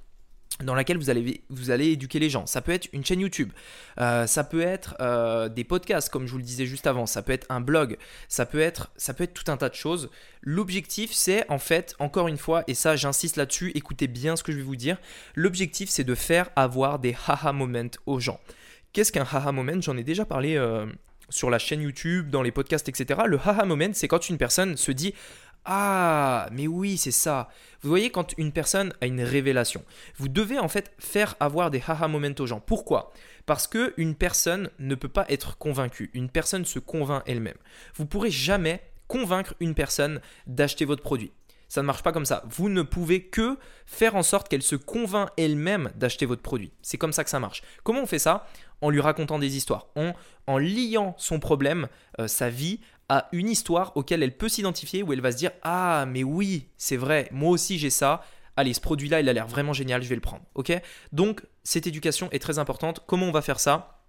dans 0.63 0.75
laquelle 0.75 0.97
vous 0.97 1.09
allez, 1.09 1.43
vous 1.49 1.71
allez 1.71 1.87
éduquer 1.87 2.19
les 2.19 2.29
gens. 2.29 2.45
Ça 2.45 2.61
peut 2.61 2.71
être 2.71 2.87
une 2.93 3.03
chaîne 3.03 3.19
YouTube, 3.19 3.51
euh, 3.99 4.25
ça 4.27 4.43
peut 4.43 4.61
être 4.61 4.95
euh, 5.01 5.49
des 5.49 5.63
podcasts, 5.63 6.09
comme 6.09 6.25
je 6.25 6.31
vous 6.31 6.37
le 6.37 6.43
disais 6.43 6.65
juste 6.65 6.87
avant, 6.87 7.05
ça 7.05 7.21
peut 7.21 7.33
être 7.33 7.45
un 7.49 7.61
blog, 7.61 7.97
ça 8.29 8.45
peut 8.45 8.59
être, 8.59 8.91
ça 8.95 9.13
peut 9.13 9.25
être 9.25 9.33
tout 9.33 9.51
un 9.51 9.57
tas 9.57 9.69
de 9.69 9.75
choses. 9.75 10.09
L'objectif, 10.41 11.11
c'est 11.11 11.49
en 11.49 11.59
fait, 11.59 11.95
encore 11.99 12.27
une 12.27 12.37
fois, 12.37 12.63
et 12.67 12.73
ça 12.73 12.95
j'insiste 12.95 13.35
là-dessus, 13.35 13.71
écoutez 13.75 14.07
bien 14.07 14.35
ce 14.35 14.43
que 14.43 14.51
je 14.51 14.57
vais 14.57 14.63
vous 14.63 14.75
dire, 14.75 14.97
l'objectif 15.35 15.89
c'est 15.89 16.03
de 16.03 16.15
faire 16.15 16.49
avoir 16.55 16.99
des 16.99 17.15
haha 17.27 17.51
moments 17.51 17.91
aux 18.05 18.19
gens. 18.19 18.39
Qu'est-ce 18.93 19.11
qu'un 19.11 19.25
haha 19.29 19.51
moment? 19.51 19.81
J'en 19.81 19.97
ai 19.97 20.03
déjà 20.03 20.25
parlé 20.25 20.57
sur 21.29 21.49
la 21.49 21.59
chaîne 21.59 21.81
YouTube, 21.81 22.29
dans 22.29 22.41
les 22.41 22.51
podcasts, 22.51 22.87
etc. 22.87 23.21
Le 23.25 23.37
haha 23.37 23.65
moment, 23.65 23.89
c'est 23.93 24.07
quand 24.07 24.29
une 24.29 24.37
personne 24.37 24.77
se 24.77 24.91
dit 24.91 25.13
ah, 25.65 26.47
mais 26.51 26.67
oui, 26.67 26.97
c'est 26.97 27.11
ça. 27.11 27.49
Vous 27.81 27.89
voyez, 27.89 28.11
quand 28.11 28.37
une 28.37 28.51
personne 28.51 28.93
a 29.01 29.07
une 29.07 29.21
révélation, 29.21 29.83
vous 30.17 30.27
devez 30.27 30.59
en 30.59 30.67
fait 30.67 30.93
faire 30.99 31.35
avoir 31.39 31.71
des 31.71 31.81
haha 31.87 32.07
moments 32.07 32.35
aux 32.39 32.45
gens. 32.45 32.59
Pourquoi? 32.59 33.11
Parce 33.47 33.67
que 33.67 33.93
une 33.97 34.15
personne 34.15 34.69
ne 34.77 34.95
peut 34.95 35.09
pas 35.09 35.25
être 35.27 35.57
convaincue. 35.57 36.11
Une 36.13 36.29
personne 36.29 36.65
se 36.65 36.77
convainc 36.77 37.23
elle-même. 37.25 37.57
Vous 37.95 38.05
pourrez 38.05 38.31
jamais 38.31 38.81
convaincre 39.07 39.55
une 39.59 39.73
personne 39.73 40.21
d'acheter 40.45 40.85
votre 40.85 41.03
produit. 41.03 41.31
Ça 41.67 41.81
ne 41.81 41.87
marche 41.87 42.03
pas 42.03 42.11
comme 42.11 42.25
ça. 42.25 42.43
Vous 42.49 42.69
ne 42.69 42.83
pouvez 42.83 43.23
que 43.23 43.57
faire 43.85 44.15
en 44.15 44.23
sorte 44.23 44.49
qu'elle 44.49 44.61
se 44.61 44.75
convainc 44.75 45.29
elle-même 45.35 45.91
d'acheter 45.95 46.25
votre 46.25 46.41
produit. 46.41 46.71
C'est 46.81 46.97
comme 46.97 47.13
ça 47.13 47.23
que 47.23 47.29
ça 47.29 47.39
marche. 47.39 47.63
Comment 47.83 48.01
on 48.01 48.05
fait 48.05 48.19
ça? 48.19 48.47
En 48.81 48.89
lui 48.89 49.01
racontant 49.01 49.39
des 49.39 49.57
histoires, 49.57 49.87
en, 49.95 50.13
en 50.47 50.57
liant 50.57 51.15
son 51.17 51.39
problème, 51.39 51.87
euh, 52.19 52.27
sa 52.27 52.49
vie, 52.49 52.81
à 53.09 53.27
une 53.31 53.49
histoire 53.49 53.95
auquel 53.95 54.23
elle 54.23 54.35
peut 54.35 54.49
s'identifier, 54.49 55.03
où 55.03 55.13
elle 55.13 55.21
va 55.21 55.31
se 55.31 55.37
dire 55.37 55.51
Ah, 55.61 56.05
mais 56.07 56.23
oui, 56.23 56.69
c'est 56.77 56.97
vrai, 56.97 57.27
moi 57.31 57.51
aussi 57.51 57.77
j'ai 57.77 57.89
ça. 57.89 58.21
Allez, 58.57 58.73
ce 58.73 58.81
produit-là, 58.81 59.19
il 59.19 59.29
a 59.29 59.33
l'air 59.33 59.47
vraiment 59.47 59.73
génial, 59.73 60.01
je 60.01 60.07
vais 60.07 60.15
le 60.15 60.21
prendre. 60.21 60.43
Ok? 60.55 60.71
Donc, 61.11 61.45
cette 61.63 61.87
éducation 61.87 62.29
est 62.31 62.39
très 62.39 62.57
importante. 62.57 63.01
Comment 63.05 63.25
on 63.25 63.31
va 63.31 63.41
faire 63.41 63.59
ça? 63.59 64.01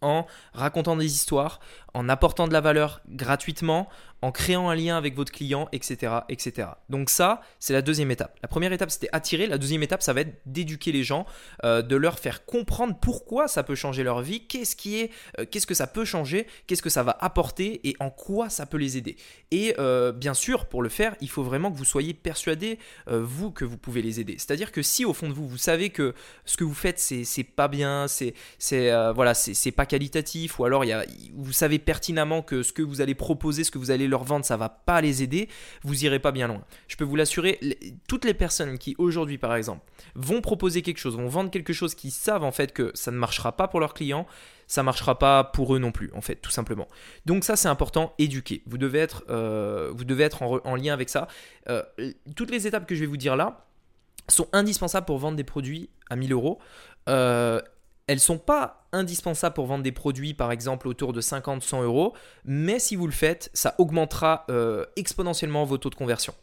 En 0.00 0.26
racontant 0.52 0.94
des 0.94 1.12
histoires, 1.12 1.58
en 1.94 2.08
apportant 2.08 2.46
de 2.46 2.52
la 2.52 2.60
valeur 2.60 3.00
gratuitement, 3.08 3.88
en 4.22 4.32
créant 4.32 4.68
un 4.68 4.74
lien 4.74 4.96
avec 4.96 5.14
votre 5.14 5.32
client, 5.32 5.68
etc. 5.72 6.12
etc. 6.28 6.68
Donc 6.88 7.10
ça, 7.10 7.40
c'est 7.60 7.72
la 7.72 7.82
deuxième 7.82 8.10
étape. 8.10 8.36
La 8.42 8.48
première 8.48 8.72
étape, 8.72 8.90
c'était 8.90 9.08
attirer. 9.12 9.46
La 9.46 9.58
deuxième 9.58 9.82
étape, 9.82 10.02
ça 10.02 10.12
va 10.12 10.22
être 10.22 10.40
d'éduquer 10.46 10.92
les 10.92 11.04
gens, 11.04 11.26
euh, 11.64 11.82
de 11.82 11.96
leur 11.96 12.18
faire 12.18 12.44
comprendre 12.44 12.96
pourquoi 13.00 13.48
ça 13.48 13.62
peut 13.62 13.74
changer 13.74 14.02
leur 14.02 14.20
vie, 14.22 14.46
qu'est-ce 14.46 14.74
qui 14.74 14.98
est, 14.98 15.10
euh, 15.38 15.44
qu'est-ce 15.48 15.66
que 15.66 15.74
ça 15.74 15.86
peut 15.86 16.04
changer, 16.04 16.46
qu'est-ce 16.66 16.82
que 16.82 16.90
ça 16.90 17.02
va 17.02 17.16
apporter 17.20 17.80
et 17.88 17.96
en 18.00 18.10
quoi 18.10 18.50
ça 18.50 18.66
peut 18.66 18.76
les 18.76 18.96
aider. 18.96 19.16
Et 19.50 19.74
euh, 19.78 20.12
bien 20.12 20.34
sûr, 20.34 20.66
pour 20.66 20.82
le 20.82 20.88
faire, 20.88 21.14
il 21.20 21.30
faut 21.30 21.44
vraiment 21.44 21.70
que 21.70 21.76
vous 21.76 21.84
soyez 21.84 22.14
persuadé, 22.14 22.78
vous, 23.06 23.50
que 23.50 23.64
vous 23.64 23.78
pouvez 23.78 24.02
les 24.02 24.20
aider. 24.20 24.34
C'est-à-dire 24.38 24.72
que 24.72 24.82
si 24.82 25.04
au 25.04 25.12
fond 25.12 25.28
de 25.28 25.32
vous, 25.32 25.46
vous 25.46 25.58
savez 25.58 25.90
que 25.90 26.14
ce 26.44 26.56
que 26.56 26.64
vous 26.64 26.74
faites, 26.74 26.98
c'est, 26.98 27.44
pas 27.44 27.68
bien, 27.68 28.06
c'est, 28.08 28.34
voilà, 29.12 29.34
c'est, 29.34 29.72
pas 29.72 29.86
qualitatif, 29.86 30.58
ou 30.58 30.64
alors 30.64 30.84
y 30.84 30.92
a, 30.92 31.04
vous 31.34 31.52
savez 31.52 31.78
pertinemment 31.78 32.42
que 32.42 32.62
ce 32.62 32.72
que 32.72 32.82
vous 32.82 33.00
allez 33.00 33.14
proposer, 33.14 33.64
ce 33.64 33.70
que 33.70 33.78
vous 33.78 33.90
allez 33.90 34.07
leur 34.08 34.24
vendre, 34.24 34.44
ça 34.44 34.56
va 34.56 34.68
pas 34.68 35.00
les 35.00 35.22
aider, 35.22 35.48
vous 35.82 36.04
irez 36.04 36.18
pas 36.18 36.32
bien 36.32 36.48
loin. 36.48 36.62
Je 36.88 36.96
peux 36.96 37.04
vous 37.04 37.16
l'assurer, 37.16 37.60
toutes 38.08 38.24
les 38.24 38.34
personnes 38.34 38.78
qui 38.78 38.94
aujourd'hui 38.98 39.38
par 39.38 39.54
exemple 39.54 39.84
vont 40.14 40.40
proposer 40.40 40.82
quelque 40.82 40.98
chose, 40.98 41.16
vont 41.16 41.28
vendre 41.28 41.50
quelque 41.50 41.72
chose 41.72 41.94
qui 41.94 42.10
savent 42.10 42.44
en 42.44 42.52
fait 42.52 42.72
que 42.72 42.90
ça 42.94 43.10
ne 43.10 43.16
marchera 43.16 43.56
pas 43.56 43.68
pour 43.68 43.80
leurs 43.80 43.94
clients, 43.94 44.26
ça 44.66 44.82
marchera 44.82 45.18
pas 45.18 45.44
pour 45.44 45.74
eux 45.74 45.78
non 45.78 45.92
plus, 45.92 46.10
en 46.14 46.20
fait, 46.20 46.36
tout 46.36 46.50
simplement. 46.50 46.88
Donc 47.24 47.42
ça, 47.42 47.56
c'est 47.56 47.68
important, 47.68 48.12
éduquer. 48.18 48.62
Vous 48.66 48.78
devez 48.78 48.98
être, 48.98 49.24
euh, 49.30 49.90
vous 49.94 50.04
devez 50.04 50.24
être 50.24 50.42
en, 50.42 50.76
lien 50.76 50.92
avec 50.92 51.08
ça. 51.08 51.26
Euh, 51.68 51.82
toutes 52.36 52.50
les 52.50 52.66
étapes 52.66 52.86
que 52.86 52.94
je 52.94 53.00
vais 53.00 53.06
vous 53.06 53.16
dire 53.16 53.34
là 53.34 53.64
sont 54.28 54.46
indispensables 54.52 55.06
pour 55.06 55.18
vendre 55.18 55.36
des 55.36 55.44
produits 55.44 55.88
à 56.10 56.16
1000 56.16 56.32
euros. 56.32 56.58
Euh, 57.08 57.62
elles 58.08 58.18
sont 58.18 58.38
pas 58.38 58.88
indispensables 58.92 59.54
pour 59.54 59.66
vendre 59.66 59.84
des 59.84 59.92
produits, 59.92 60.34
par 60.34 60.50
exemple, 60.50 60.88
autour 60.88 61.12
de 61.12 61.20
50-100 61.20 61.84
euros, 61.84 62.14
mais 62.44 62.80
si 62.80 62.96
vous 62.96 63.06
le 63.06 63.12
faites, 63.12 63.50
ça 63.54 63.74
augmentera 63.78 64.46
exponentiellement 64.96 65.64
vos 65.64 65.78
taux 65.78 65.90
de 65.90 65.94
conversion. 65.94 66.34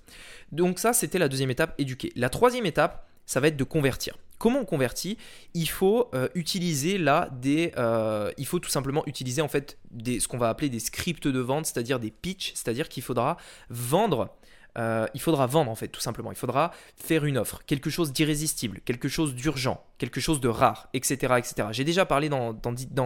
Donc 0.51 0.79
ça, 0.79 0.93
c'était 0.93 1.19
la 1.19 1.27
deuxième 1.27 1.51
étape, 1.51 1.73
éduquer. 1.77 2.11
La 2.15 2.29
troisième 2.29 2.65
étape, 2.65 3.07
ça 3.25 3.39
va 3.39 3.47
être 3.47 3.57
de 3.57 3.63
convertir. 3.63 4.17
Comment 4.37 4.59
on 4.59 4.65
convertit? 4.65 5.17
Il 5.53 5.69
faut 5.69 6.09
euh, 6.13 6.27
utiliser 6.35 6.97
là 6.97 7.29
des, 7.39 7.71
euh, 7.77 8.31
il 8.37 8.45
faut 8.45 8.59
tout 8.59 8.69
simplement 8.69 9.03
utiliser 9.07 9.41
en 9.41 9.47
fait 9.47 9.77
ce 10.05 10.27
qu'on 10.27 10.37
va 10.37 10.49
appeler 10.49 10.69
des 10.69 10.79
scripts 10.79 11.27
de 11.27 11.39
vente, 11.39 11.65
c'est-à-dire 11.65 11.99
des 11.99 12.11
pitchs, 12.11 12.51
c'est-à-dire 12.53 12.89
qu'il 12.89 13.01
faudra 13.01 13.37
vendre 13.69 14.35
euh, 14.77 15.07
il 15.13 15.21
faudra 15.21 15.45
vendre 15.47 15.71
en 15.71 15.75
fait, 15.75 15.87
tout 15.87 16.01
simplement. 16.01 16.31
Il 16.31 16.37
faudra 16.37 16.71
faire 16.97 17.25
une 17.25 17.37
offre, 17.37 17.63
quelque 17.65 17.89
chose 17.89 18.11
d'irrésistible, 18.11 18.81
quelque 18.83 19.07
chose 19.07 19.33
d'urgent, 19.33 19.81
quelque 19.97 20.19
chose 20.19 20.41
de 20.41 20.49
rare, 20.49 20.89
etc. 20.93 21.35
etc. 21.37 21.69
J'ai 21.71 21.85
déjà 21.85 22.05
parlé 22.05 22.27
dans, 22.27 22.53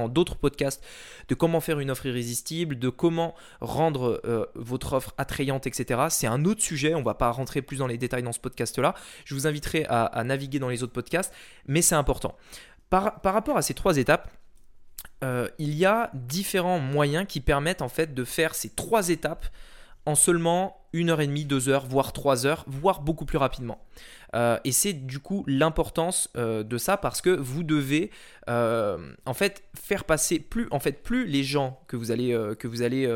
d'autres 0.07 0.35
podcasts 0.35 0.83
de 1.27 1.35
comment 1.35 1.61
faire 1.61 1.79
une 1.79 1.91
offre 1.91 2.07
irrésistible, 2.07 2.79
de 2.79 2.89
comment 2.89 3.35
rendre 3.61 4.19
euh, 4.25 4.45
votre 4.55 4.93
offre 4.93 5.13
attrayante, 5.17 5.67
etc. 5.67 6.07
C'est 6.09 6.27
un 6.27 6.43
autre 6.45 6.61
sujet, 6.61 6.95
on 6.95 6.99
ne 6.99 7.05
va 7.05 7.13
pas 7.13 7.29
rentrer 7.29 7.61
plus 7.61 7.77
dans 7.77 7.87
les 7.87 7.97
détails 7.97 8.23
dans 8.23 8.33
ce 8.33 8.39
podcast-là. 8.39 8.95
Je 9.25 9.35
vous 9.35 9.45
inviterai 9.45 9.85
à, 9.89 10.23
naviguer 10.23 10.59
dans 10.59 10.69
les 10.69 10.81
autres 10.81 10.93
podcasts, 10.93 11.33
mais 11.67 11.81
c'est 11.81 11.95
important. 11.95 12.35
Par, 12.89 13.21
rapport 13.23 13.57
à 13.57 13.61
ces 13.61 13.75
trois 13.75 13.97
étapes, 13.97 14.31
euh, 15.23 15.47
il 15.59 15.75
y 15.75 15.85
a 15.85 16.09
différents 16.13 16.79
moyens 16.79 17.27
qui 17.27 17.41
permettent 17.41 17.81
en 17.81 17.89
fait 17.89 18.13
de 18.15 18.23
faire 18.23 18.55
ces 18.55 18.69
trois 18.69 19.09
étapes 19.09 19.45
en 20.09 20.15
seulement 20.15 20.75
une 20.91 21.11
heure 21.11 21.21
et 21.21 21.27
demie, 21.27 21.45
deux 21.45 21.69
heures, 21.69 21.85
voire 21.85 22.13
trois 22.13 22.47
heures, 22.47 22.65
voire 22.67 23.01
beaucoup 23.01 23.25
plus 23.25 23.37
rapidement. 23.37 23.85
Euh, 24.35 24.57
et 24.63 24.71
c'est 24.71 24.93
du 24.93 25.19
coup 25.19 25.43
l'importance 25.47 26.29
euh, 26.35 26.63
de 26.63 26.77
ça 26.79 26.97
parce 26.97 27.21
que 27.21 27.29
vous 27.29 27.61
devez 27.63 28.09
euh, 28.49 28.97
en 29.25 29.35
fait 29.35 29.63
faire 29.75 30.03
passer 30.03 30.39
plus 30.39 30.67
en 30.71 30.79
fait 30.79 31.03
plus 31.03 31.25
les 31.25 31.43
gens 31.43 31.79
que 31.87 31.95
vous 31.95 32.09
allez 32.11 32.35
que 32.57 32.67
vous 32.67 32.81
allez 32.81 33.07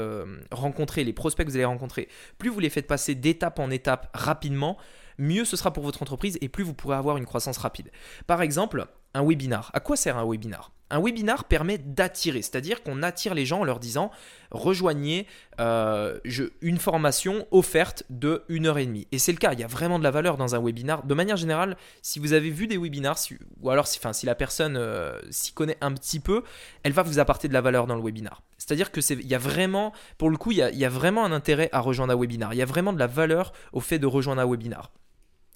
rencontrer, 0.52 1.04
les 1.04 1.14
prospects 1.14 1.46
que 1.46 1.52
vous 1.52 1.58
allez 1.58 1.66
rencontrer, 1.66 2.08
plus 2.38 2.50
vous 2.50 2.60
les 2.60 2.70
faites 2.70 2.88
passer 2.88 3.16
d'étape 3.16 3.58
en 3.58 3.72
étape 3.72 4.10
rapidement, 4.14 4.78
mieux 5.18 5.46
ce 5.46 5.58
sera 5.58 5.74
pour 5.74 5.84
votre 5.84 6.04
entreprise 6.04 6.38
et 6.42 6.50
plus 6.50 6.64
vous 6.64 6.76
pourrez 6.76 6.96
avoir 6.96 7.18
une 7.18 7.26
croissance 7.26 7.58
rapide. 7.58 7.90
Par 8.28 8.44
exemple, 8.44 8.86
un 9.16 9.28
webinar. 9.28 9.72
À 9.74 9.80
quoi 9.80 9.96
sert 9.96 10.18
un 10.18 10.30
webinar? 10.30 10.72
Un 10.94 11.02
webinar 11.02 11.46
permet 11.46 11.80
d'attirer, 11.80 12.44
c'est-à-dire 12.44 12.84
qu'on 12.84 13.02
attire 13.02 13.34
les 13.34 13.48
gens 13.48 13.62
en 13.62 13.64
leur 13.64 13.80
disant 13.80 14.12
rejoignez 14.52 15.26
euh, 15.60 16.20
une 16.62 16.78
formation 16.78 17.48
offerte 17.50 18.04
de 18.12 18.44
1 18.48 18.66
heure 18.66 18.78
et 18.78 18.86
demie. 18.86 19.08
Et 19.12 19.18
c'est 19.18 19.32
le 19.32 19.40
cas, 19.40 19.54
il 19.54 19.60
y 19.60 19.64
a 19.64 19.68
vraiment 19.68 19.98
de 19.98 20.04
la 20.04 20.12
valeur 20.12 20.38
dans 20.38 20.54
un 20.54 20.64
webinar. 20.64 21.04
De 21.04 21.16
manière 21.16 21.36
générale, 21.36 21.78
si 22.04 22.20
vous 22.20 22.34
avez 22.34 22.52
vu 22.52 22.68
des 22.68 22.78
webinars, 22.78 23.18
ou 23.62 23.72
alors 23.72 23.88
si, 23.88 24.26
la 24.28 24.36
personne 24.36 24.78
euh, 24.78 25.20
s'y 25.32 25.52
connaît 25.52 25.78
un 25.82 25.92
petit 25.94 26.20
peu, 26.20 26.44
elle 26.84 26.94
va 26.94 27.02
vous 27.02 27.18
apporter 27.18 27.48
de 27.48 27.54
la 27.54 27.62
valeur 27.62 27.88
dans 27.88 27.96
le 27.96 28.04
webinar. 28.04 28.44
C'est-à-dire 28.60 28.92
que 28.92 29.02
il 29.14 29.28
y 29.28 29.36
a 29.36 29.40
vraiment, 29.40 29.94
pour 30.20 30.30
le 30.30 30.38
coup, 30.38 30.52
il 30.52 30.58
y 30.58 30.86
a 30.86 30.90
vraiment 30.90 31.26
un 31.26 31.32
intérêt 31.32 31.70
à 31.72 31.80
rejoindre 31.80 32.14
un 32.14 32.18
webinar. 32.20 32.54
Il 32.54 32.58
y 32.58 32.62
a 32.62 32.66
vraiment 32.66 32.94
de 32.94 33.00
la 33.00 33.08
valeur 33.08 33.52
au 33.72 33.80
fait 33.80 33.98
de 33.98 34.06
rejoindre 34.06 34.42
un 34.44 34.48
webinar. 34.48 34.92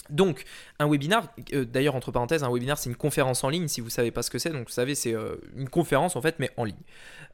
Donc, 0.10 0.44
un 0.80 0.90
webinar, 0.90 1.28
euh, 1.54 1.66
d'ailleurs, 1.66 1.96
entre 1.96 2.12
parenthèses, 2.12 2.44
un 2.44 2.52
webinar, 2.52 2.78
c'est 2.78 2.90
une 2.90 2.96
conférence 2.96 3.44
en 3.44 3.50
ligne, 3.50 3.68
si 3.68 3.82
vous 3.82 3.88
ne 3.88 3.92
savez 3.92 4.12
pas 4.12 4.22
ce 4.22 4.30
que 4.30 4.40
c'est. 4.40 4.50
Donc, 4.50 4.68
vous 4.68 4.74
savez, 4.74 4.96
c'est 4.96 5.14
euh, 5.14 5.36
une 5.56 5.70
conférence, 5.70 6.16
en 6.16 6.22
fait, 6.22 6.36
mais 6.40 6.50
en 6.58 6.64
ligne. 6.64 6.76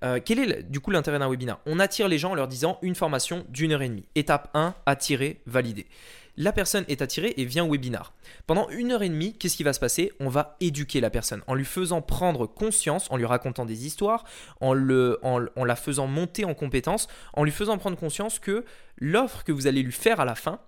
Euh, 0.03 0.19
quel 0.23 0.39
est, 0.39 0.63
du 0.63 0.79
coup, 0.79 0.91
l'intérêt 0.91 1.19
d'un 1.19 1.29
webinar? 1.29 1.59
On 1.65 1.79
attire 1.79 2.07
les 2.07 2.17
gens 2.17 2.31
en 2.31 2.35
leur 2.35 2.47
disant 2.47 2.77
une 2.81 2.95
formation 2.95 3.45
d'une 3.49 3.71
heure 3.71 3.81
et 3.81 3.89
demie. 3.89 4.05
Étape 4.15 4.49
1, 4.53 4.75
attirer, 4.85 5.41
valider. 5.45 5.87
La 6.35 6.51
personne 6.51 6.83
est 6.87 7.03
attirée 7.03 7.35
et 7.37 7.45
vient 7.45 7.63
au 7.63 7.71
webinar. 7.71 8.11
Pendant 8.47 8.67
une 8.69 8.91
heure 8.91 9.03
et 9.03 9.09
demie, 9.09 9.37
qu'est-ce 9.37 9.55
qui 9.55 9.61
va 9.61 9.71
se 9.71 9.79
passer? 9.79 10.11
On 10.19 10.29
va 10.29 10.57
éduquer 10.61 10.99
la 10.99 11.11
personne 11.11 11.43
en 11.45 11.53
lui 11.53 11.65
faisant 11.65 12.01
prendre 12.01 12.47
conscience, 12.47 13.09
en 13.11 13.17
lui 13.17 13.25
racontant 13.25 13.65
des 13.65 13.85
histoires, 13.85 14.23
en, 14.59 14.73
en 14.73 15.63
la 15.63 15.75
faisant 15.75 16.07
monter 16.07 16.43
en 16.43 16.55
compétences, 16.55 17.07
en 17.33 17.43
lui 17.43 17.51
faisant 17.51 17.77
prendre 17.77 17.97
conscience 17.97 18.39
que 18.39 18.65
l'offre 18.97 19.43
que 19.43 19.51
vous 19.51 19.67
allez 19.67 19.83
lui 19.83 19.91
faire 19.91 20.19
à 20.19 20.25
la 20.25 20.33
fin, 20.33 20.59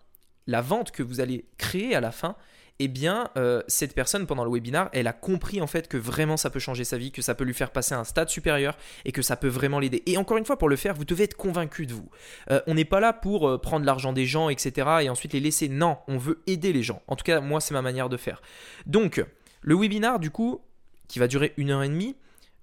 la 0.47 0.61
vente 0.61 0.91
que 0.91 1.03
vous 1.03 1.19
allez 1.21 1.45
créer 1.57 1.95
à 1.95 2.01
la 2.01 2.11
fin, 2.11 2.35
eh 2.79 2.87
bien, 2.87 3.29
euh, 3.37 3.63
cette 3.67 3.95
personne, 3.95 4.27
pendant 4.27 4.43
le 4.43 4.51
webinar, 4.51 4.89
elle 4.91 5.07
a 5.07 5.13
compris 5.13 5.61
en 5.61 5.67
fait 5.67 5.87
que 5.87 5.95
vraiment 5.95 6.35
ça 6.35 6.49
peut 6.49 6.59
changer 6.59 6.83
sa 6.83 6.97
vie, 6.97 7.11
que 7.11 7.21
ça 7.21 7.33
peut 7.33 7.45
lui 7.45 7.53
faire 7.53 7.71
passer 7.71 7.95
un 7.95 8.03
stade 8.03 8.29
supérieur 8.29 8.77
et 9.05 9.11
que 9.11 9.21
ça 9.21 9.37
peut 9.37 9.47
vraiment 9.47 9.79
l'aider. 9.79 10.03
Et 10.05 10.17
encore 10.17 10.37
une 10.37 10.45
fois, 10.45 10.57
pour 10.57 10.67
le 10.67 10.75
faire, 10.75 10.93
vous 10.93 11.05
devez 11.05 11.23
être 11.23 11.37
convaincu 11.37 11.85
de 11.85 11.93
vous. 11.93 12.09
Euh, 12.51 12.61
on 12.67 12.73
n'est 12.73 12.85
pas 12.85 12.99
là 12.99 13.13
pour 13.13 13.47
euh, 13.47 13.57
prendre 13.57 13.85
l'argent 13.85 14.11
des 14.11 14.25
gens, 14.25 14.49
etc. 14.49 14.87
et 15.01 15.09
ensuite 15.09 15.33
les 15.33 15.39
laisser. 15.39 15.69
Non, 15.69 15.97
on 16.07 16.17
veut 16.17 16.41
aider 16.47 16.73
les 16.73 16.83
gens. 16.83 17.01
En 17.07 17.15
tout 17.15 17.23
cas, 17.23 17.39
moi, 17.39 17.61
c'est 17.61 17.73
ma 17.73 17.81
manière 17.81 18.09
de 18.09 18.17
faire. 18.17 18.41
Donc, 18.85 19.23
le 19.61 19.75
webinar, 19.75 20.19
du 20.19 20.29
coup, 20.29 20.61
qui 21.07 21.19
va 21.19 21.27
durer 21.27 21.53
une 21.57 21.71
heure 21.71 21.83
et 21.83 21.89
demie, 21.89 22.15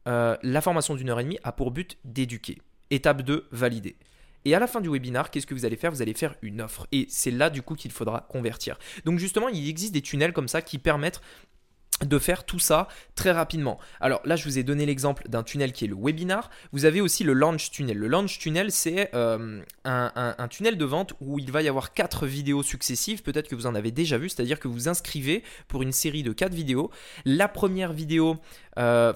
la 0.04 0.60
formation 0.60 0.94
d'une 0.94 1.10
heure 1.10 1.20
et 1.20 1.24
demie 1.24 1.38
a 1.42 1.52
pour 1.52 1.70
but 1.70 1.96
d'éduquer. 2.04 2.58
Étape 2.90 3.22
2, 3.22 3.46
valider. 3.52 3.96
Et 4.44 4.54
à 4.54 4.58
la 4.58 4.66
fin 4.66 4.80
du 4.80 4.90
webinar, 4.90 5.30
qu'est-ce 5.30 5.46
que 5.46 5.54
vous 5.54 5.64
allez 5.64 5.76
faire? 5.76 5.90
Vous 5.90 6.02
allez 6.02 6.14
faire 6.14 6.34
une 6.42 6.60
offre. 6.60 6.86
Et 6.92 7.06
c'est 7.08 7.30
là 7.30 7.50
du 7.50 7.62
coup 7.62 7.74
qu'il 7.74 7.90
faudra 7.90 8.26
convertir. 8.28 8.78
Donc 9.04 9.18
justement, 9.18 9.48
il 9.48 9.68
existe 9.68 9.92
des 9.92 10.02
tunnels 10.02 10.32
comme 10.32 10.48
ça 10.48 10.62
qui 10.62 10.78
permettent 10.78 11.20
de 12.04 12.18
faire 12.18 12.44
tout 12.44 12.58
ça 12.58 12.88
très 13.14 13.30
rapidement. 13.30 13.78
Alors 14.00 14.20
là, 14.24 14.36
je 14.36 14.44
vous 14.44 14.58
ai 14.58 14.62
donné 14.62 14.86
l'exemple 14.86 15.28
d'un 15.28 15.42
tunnel 15.42 15.72
qui 15.72 15.84
est 15.84 15.88
le 15.88 15.96
webinar. 15.96 16.50
Vous 16.72 16.84
avez 16.84 17.00
aussi 17.00 17.24
le 17.24 17.32
launch 17.32 17.70
tunnel. 17.70 17.96
Le 17.96 18.08
launch 18.08 18.38
tunnel, 18.38 18.72
c'est 18.72 19.10
euh, 19.14 19.62
un, 19.84 20.48
tunnel 20.48 20.76
de 20.76 20.84
vente 20.84 21.14
où 21.20 21.38
il 21.38 21.50
va 21.52 21.62
y 21.62 21.68
avoir 21.68 21.92
quatre 21.92 22.26
vidéos 22.26 22.62
successives. 22.62 23.22
Peut-être 23.22 23.48
que 23.48 23.54
vous 23.54 23.66
en 23.66 23.74
avez 23.74 23.90
déjà 23.90 24.18
vu, 24.18 24.28
c'est-à-dire 24.28 24.58
que 24.58 24.68
vous 24.68 24.88
inscrivez 24.88 25.42
pour 25.68 25.82
une 25.82 25.92
série 25.92 26.22
de 26.22 26.32
quatre 26.32 26.54
vidéos. 26.54 26.90
La 27.24 27.48
première 27.48 27.92
vidéo, 27.92 28.36
euh, 28.78 29.12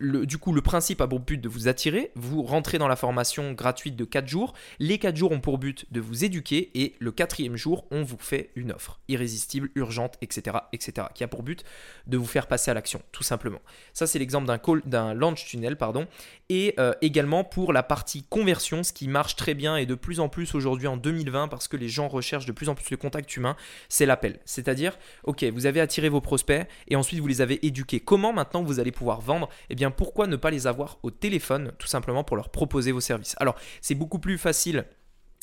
du 0.00 0.38
coup, 0.38 0.52
le 0.52 0.62
principe 0.62 1.00
a 1.00 1.08
pour 1.08 1.20
but 1.20 1.40
de 1.40 1.48
vous 1.48 1.66
attirer. 1.66 2.12
Vous 2.14 2.42
rentrez 2.42 2.78
dans 2.78 2.88
la 2.88 2.96
formation 2.96 3.52
gratuite 3.52 3.96
de 3.96 4.04
4 4.04 4.28
jours. 4.28 4.54
Les 4.78 4.98
4 4.98 5.16
jours 5.16 5.32
ont 5.32 5.40
pour 5.40 5.58
but 5.58 5.86
de 5.90 6.00
vous 6.00 6.24
éduquer. 6.24 6.70
Et 6.74 6.94
le 6.98 7.10
quatrième 7.10 7.56
jour, 7.56 7.84
on 7.90 8.02
vous 8.02 8.18
fait 8.18 8.50
une 8.54 8.72
offre 8.72 9.00
irrésistible, 9.08 9.70
urgente, 9.74 10.16
etc., 10.20 10.58
etc., 10.72 11.08
qui 11.14 11.24
a 11.24 11.28
pour 11.28 11.42
but 11.42 11.64
de 12.06 12.16
vous 12.16 12.26
faire 12.26 12.46
passer 12.46 12.70
à 12.70 12.74
l'action, 12.74 13.02
tout 13.12 13.22
simplement. 13.24 13.60
Ça, 13.92 14.06
c'est 14.06 14.18
l'exemple 14.18 14.46
d'un, 14.46 14.60
d'un 14.84 15.14
launch 15.14 15.46
tunnel, 15.46 15.76
pardon. 15.76 16.06
Et 16.48 16.74
euh, 16.78 16.94
également 17.02 17.42
pour 17.42 17.72
la 17.72 17.82
partie 17.82 18.22
conversion, 18.22 18.82
ce 18.82 18.92
qui 18.92 19.08
marche 19.08 19.36
très 19.36 19.54
bien 19.54 19.76
et 19.76 19.86
de 19.86 19.94
plus 19.94 20.20
en 20.20 20.28
plus 20.28 20.54
aujourd'hui 20.54 20.86
en 20.86 20.96
2020 20.96 21.48
parce 21.48 21.68
que 21.68 21.76
les 21.76 21.88
gens 21.88 22.08
recherchent 22.08 22.46
de 22.46 22.52
plus 22.52 22.68
en 22.68 22.74
plus 22.74 22.90
le 22.90 22.96
contact 22.96 23.36
humain, 23.36 23.56
c'est 23.88 24.06
l'appel. 24.06 24.38
C'est-à-dire, 24.44 24.98
ok, 25.24 25.44
vous 25.52 25.66
avez 25.66 25.80
attiré 25.80 26.08
vos 26.08 26.20
prospects 26.20 26.66
et 26.88 26.96
ensuite 26.96 27.20
vous 27.20 27.26
les 27.26 27.40
avez 27.40 27.66
éduqués. 27.66 28.00
Comment 28.00 28.32
maintenant 28.32 28.62
vous 28.62 28.80
allez 28.80 28.92
pouvoir 28.92 29.20
vendre? 29.20 29.48
Eh 29.70 29.74
bien, 29.74 29.87
pourquoi 29.90 30.26
ne 30.26 30.36
pas 30.36 30.50
les 30.50 30.66
avoir 30.66 30.98
au 31.02 31.10
téléphone, 31.10 31.72
tout 31.78 31.86
simplement 31.86 32.24
pour 32.24 32.36
leur 32.36 32.50
proposer 32.50 32.92
vos 32.92 33.00
services? 33.00 33.34
Alors, 33.38 33.56
c'est 33.80 33.94
beaucoup 33.94 34.18
plus 34.18 34.38
facile 34.38 34.84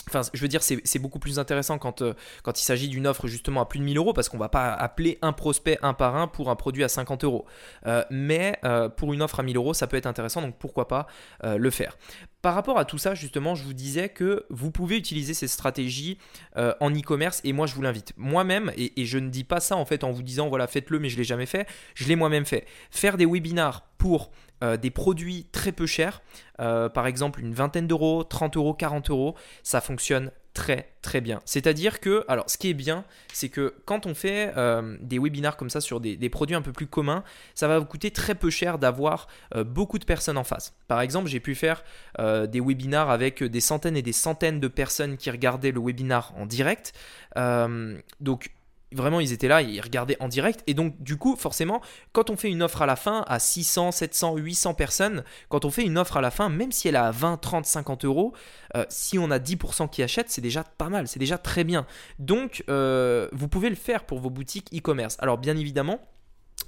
Enfin, 0.07 0.21
je 0.33 0.41
veux 0.41 0.47
dire, 0.47 0.61
c'est 0.61 0.99
beaucoup 0.99 1.19
plus 1.19 1.39
intéressant 1.39 1.79
quand, 1.79 2.01
euh, 2.01 2.13
quand 2.43 2.59
il 2.59 2.63
s'agit 2.63 2.89
d'une 2.89 3.07
offre 3.07 3.27
justement 3.27 3.61
à 3.61 3.65
plus 3.65 3.79
de 3.79 3.83
1000 3.83 3.97
euros 3.97 4.13
parce 4.13 4.29
qu'on 4.29 4.37
va 4.37 4.49
pas 4.49 4.71
appeler 4.73 5.17
un 5.21 5.33
prospect 5.33 5.79
un 5.81 5.93
par 5.93 6.15
un 6.15 6.27
pour 6.27 6.49
un 6.49 6.55
produit 6.55 6.83
à 6.83 6.89
50 6.89 7.23
euros. 7.23 7.45
Euh, 7.87 8.03
mais 8.11 8.59
euh, 8.63 8.87
pour 8.87 9.13
une 9.13 9.21
offre 9.21 9.39
à 9.39 9.43
1000 9.43 9.57
euros, 9.57 9.73
ça 9.73 9.87
peut 9.87 9.97
être 9.97 10.05
intéressant, 10.05 10.41
donc 10.41 10.55
pourquoi 10.57 10.87
pas 10.87 11.07
le 11.43 11.69
faire. 11.69 11.97
Par 12.45 12.53
rapport 12.53 12.77
à 12.77 12.85
tout 12.85 12.99
ça, 12.99 13.15
justement, 13.15 13.55
je 13.55 13.63
vous 13.63 13.73
disais 13.73 14.07
que 14.07 14.45
vous 14.51 14.69
pouvez 14.69 14.97
utiliser 14.97 15.33
ces 15.33 15.47
stratégies 15.47 16.19
en 16.55 16.91
e-commerce 16.91 17.41
et 17.43 17.53
moi 17.53 17.65
je 17.65 17.73
vous 17.73 17.81
l'invite. 17.81 18.13
Moi-même, 18.17 18.71
et, 18.77 19.03
je 19.03 19.17
ne 19.17 19.29
dis 19.29 19.43
pas 19.43 19.59
ça 19.59 19.75
en 19.75 19.83
fait 19.83 20.03
en 20.03 20.11
vous 20.11 20.21
disant 20.21 20.47
voilà 20.47 20.67
faites-le 20.67 20.99
mais 20.99 21.09
je 21.09 21.17
l'ai 21.17 21.23
jamais 21.23 21.47
fait, 21.47 21.67
je 21.95 22.07
l'ai 22.07 22.15
moi-même 22.15 22.45
fait. 22.45 22.67
Faire 22.91 23.17
des 23.17 23.25
webinars 23.25 23.87
pour 23.97 24.29
euh, 24.63 24.77
des 24.77 24.91
produits 24.91 25.47
très 25.51 25.71
peu 25.71 25.87
chers, 25.87 26.21
euh, 26.59 26.87
par 26.87 27.07
exemple 27.07 27.39
une 27.39 27.55
vingtaine 27.55 27.87
d'euros, 27.87 28.23
30 28.23 28.57
euros, 28.57 28.75
40 28.75 29.09
euros, 29.09 29.33
ça 29.63 29.81
fonctionne 29.81 30.29
très 30.55 30.89
très 31.03 31.21
bien. 31.21 31.41
C'est-à-dire 31.45 31.99
que, 31.99 32.25
alors 32.27 32.49
ce 32.49 32.57
qui 32.57 32.69
est 32.71 32.73
bien, 32.73 33.05
c'est 33.31 33.49
que 33.49 33.75
quand 33.85 34.07
on 34.07 34.15
fait 34.15 34.51
euh, 34.57 34.97
des 35.01 35.19
webinars 35.19 35.57
comme 35.57 35.69
ça 35.69 35.81
sur 35.81 35.99
des, 35.99 36.29
produits 36.29 36.55
un 36.55 36.63
peu 36.63 36.71
plus 36.71 36.87
communs, 36.87 37.23
ça 37.53 37.67
va 37.67 37.77
vous 37.77 37.85
coûter 37.85 38.09
très 38.09 38.33
peu 38.33 38.49
cher 38.49 38.79
d'avoir 38.79 39.27
beaucoup 39.65 39.99
de 39.99 40.05
personnes 40.05 40.37
en 40.37 40.43
face. 40.43 40.73
Par 40.87 41.01
exemple, 41.01 41.27
j'ai 41.27 41.39
pu 41.39 41.53
faire 41.53 41.83
des 42.17 42.59
webinars 42.59 43.11
avec 43.11 43.43
des 43.43 43.59
centaines 43.59 43.95
et 43.95 44.01
des 44.01 44.13
centaines 44.13 44.59
de 44.59 44.67
personnes 44.67 45.17
qui 45.17 45.29
regardaient 45.29 45.71
le 45.71 45.79
webinar 45.79 46.33
en 46.35 46.47
direct. 46.47 46.93
donc 47.35 48.54
Vraiment, 48.91 49.19
ils 49.19 49.33
étaient 49.33 49.47
là, 49.47 49.61
ils 49.61 49.81
regardaient 49.81 50.17
en 50.19 50.27
direct. 50.27 50.61
Et 50.67 50.73
donc, 50.73 51.01
du 51.01 51.17
coup, 51.17 51.35
forcément, 51.35 51.81
quand 52.13 52.29
on 52.29 52.37
fait 52.37 52.49
une 52.49 52.63
offre 52.63 52.81
à 52.81 52.85
la 52.85 52.95
fin 52.95 53.25
à 53.27 53.39
600, 53.39 53.91
700, 53.91 54.37
800 54.37 54.73
personnes, 54.73 55.23
quand 55.49 55.65
on 55.65 55.71
fait 55.71 55.83
une 55.83 55.97
offre 55.97 56.17
à 56.17 56.21
la 56.21 56.31
fin, 56.31 56.49
même 56.49 56.71
si 56.71 56.87
elle 56.87 56.95
est 56.95 56.99
à 56.99 57.11
20, 57.11 57.37
30, 57.37 57.65
50 57.65 58.05
euros, 58.05 58.33
euh, 58.75 58.85
si 58.89 59.17
on 59.17 59.31
a 59.31 59.39
10% 59.39 59.89
qui 59.89 60.03
achètent, 60.03 60.29
c'est 60.29 60.41
déjà 60.41 60.63
pas 60.63 60.89
mal, 60.89 61.07
c'est 61.07 61.19
déjà 61.19 61.37
très 61.37 61.63
bien. 61.63 61.85
Donc, 62.19 62.63
euh, 62.69 63.27
vous 63.33 63.47
pouvez 63.47 63.69
le 63.69 63.75
faire 63.75 64.05
pour 64.05 64.19
vos 64.19 64.29
boutiques 64.29 64.69
e-commerce. 64.73 65.17
Alors, 65.19 65.37
bien 65.37 65.57
évidemment, 65.57 65.99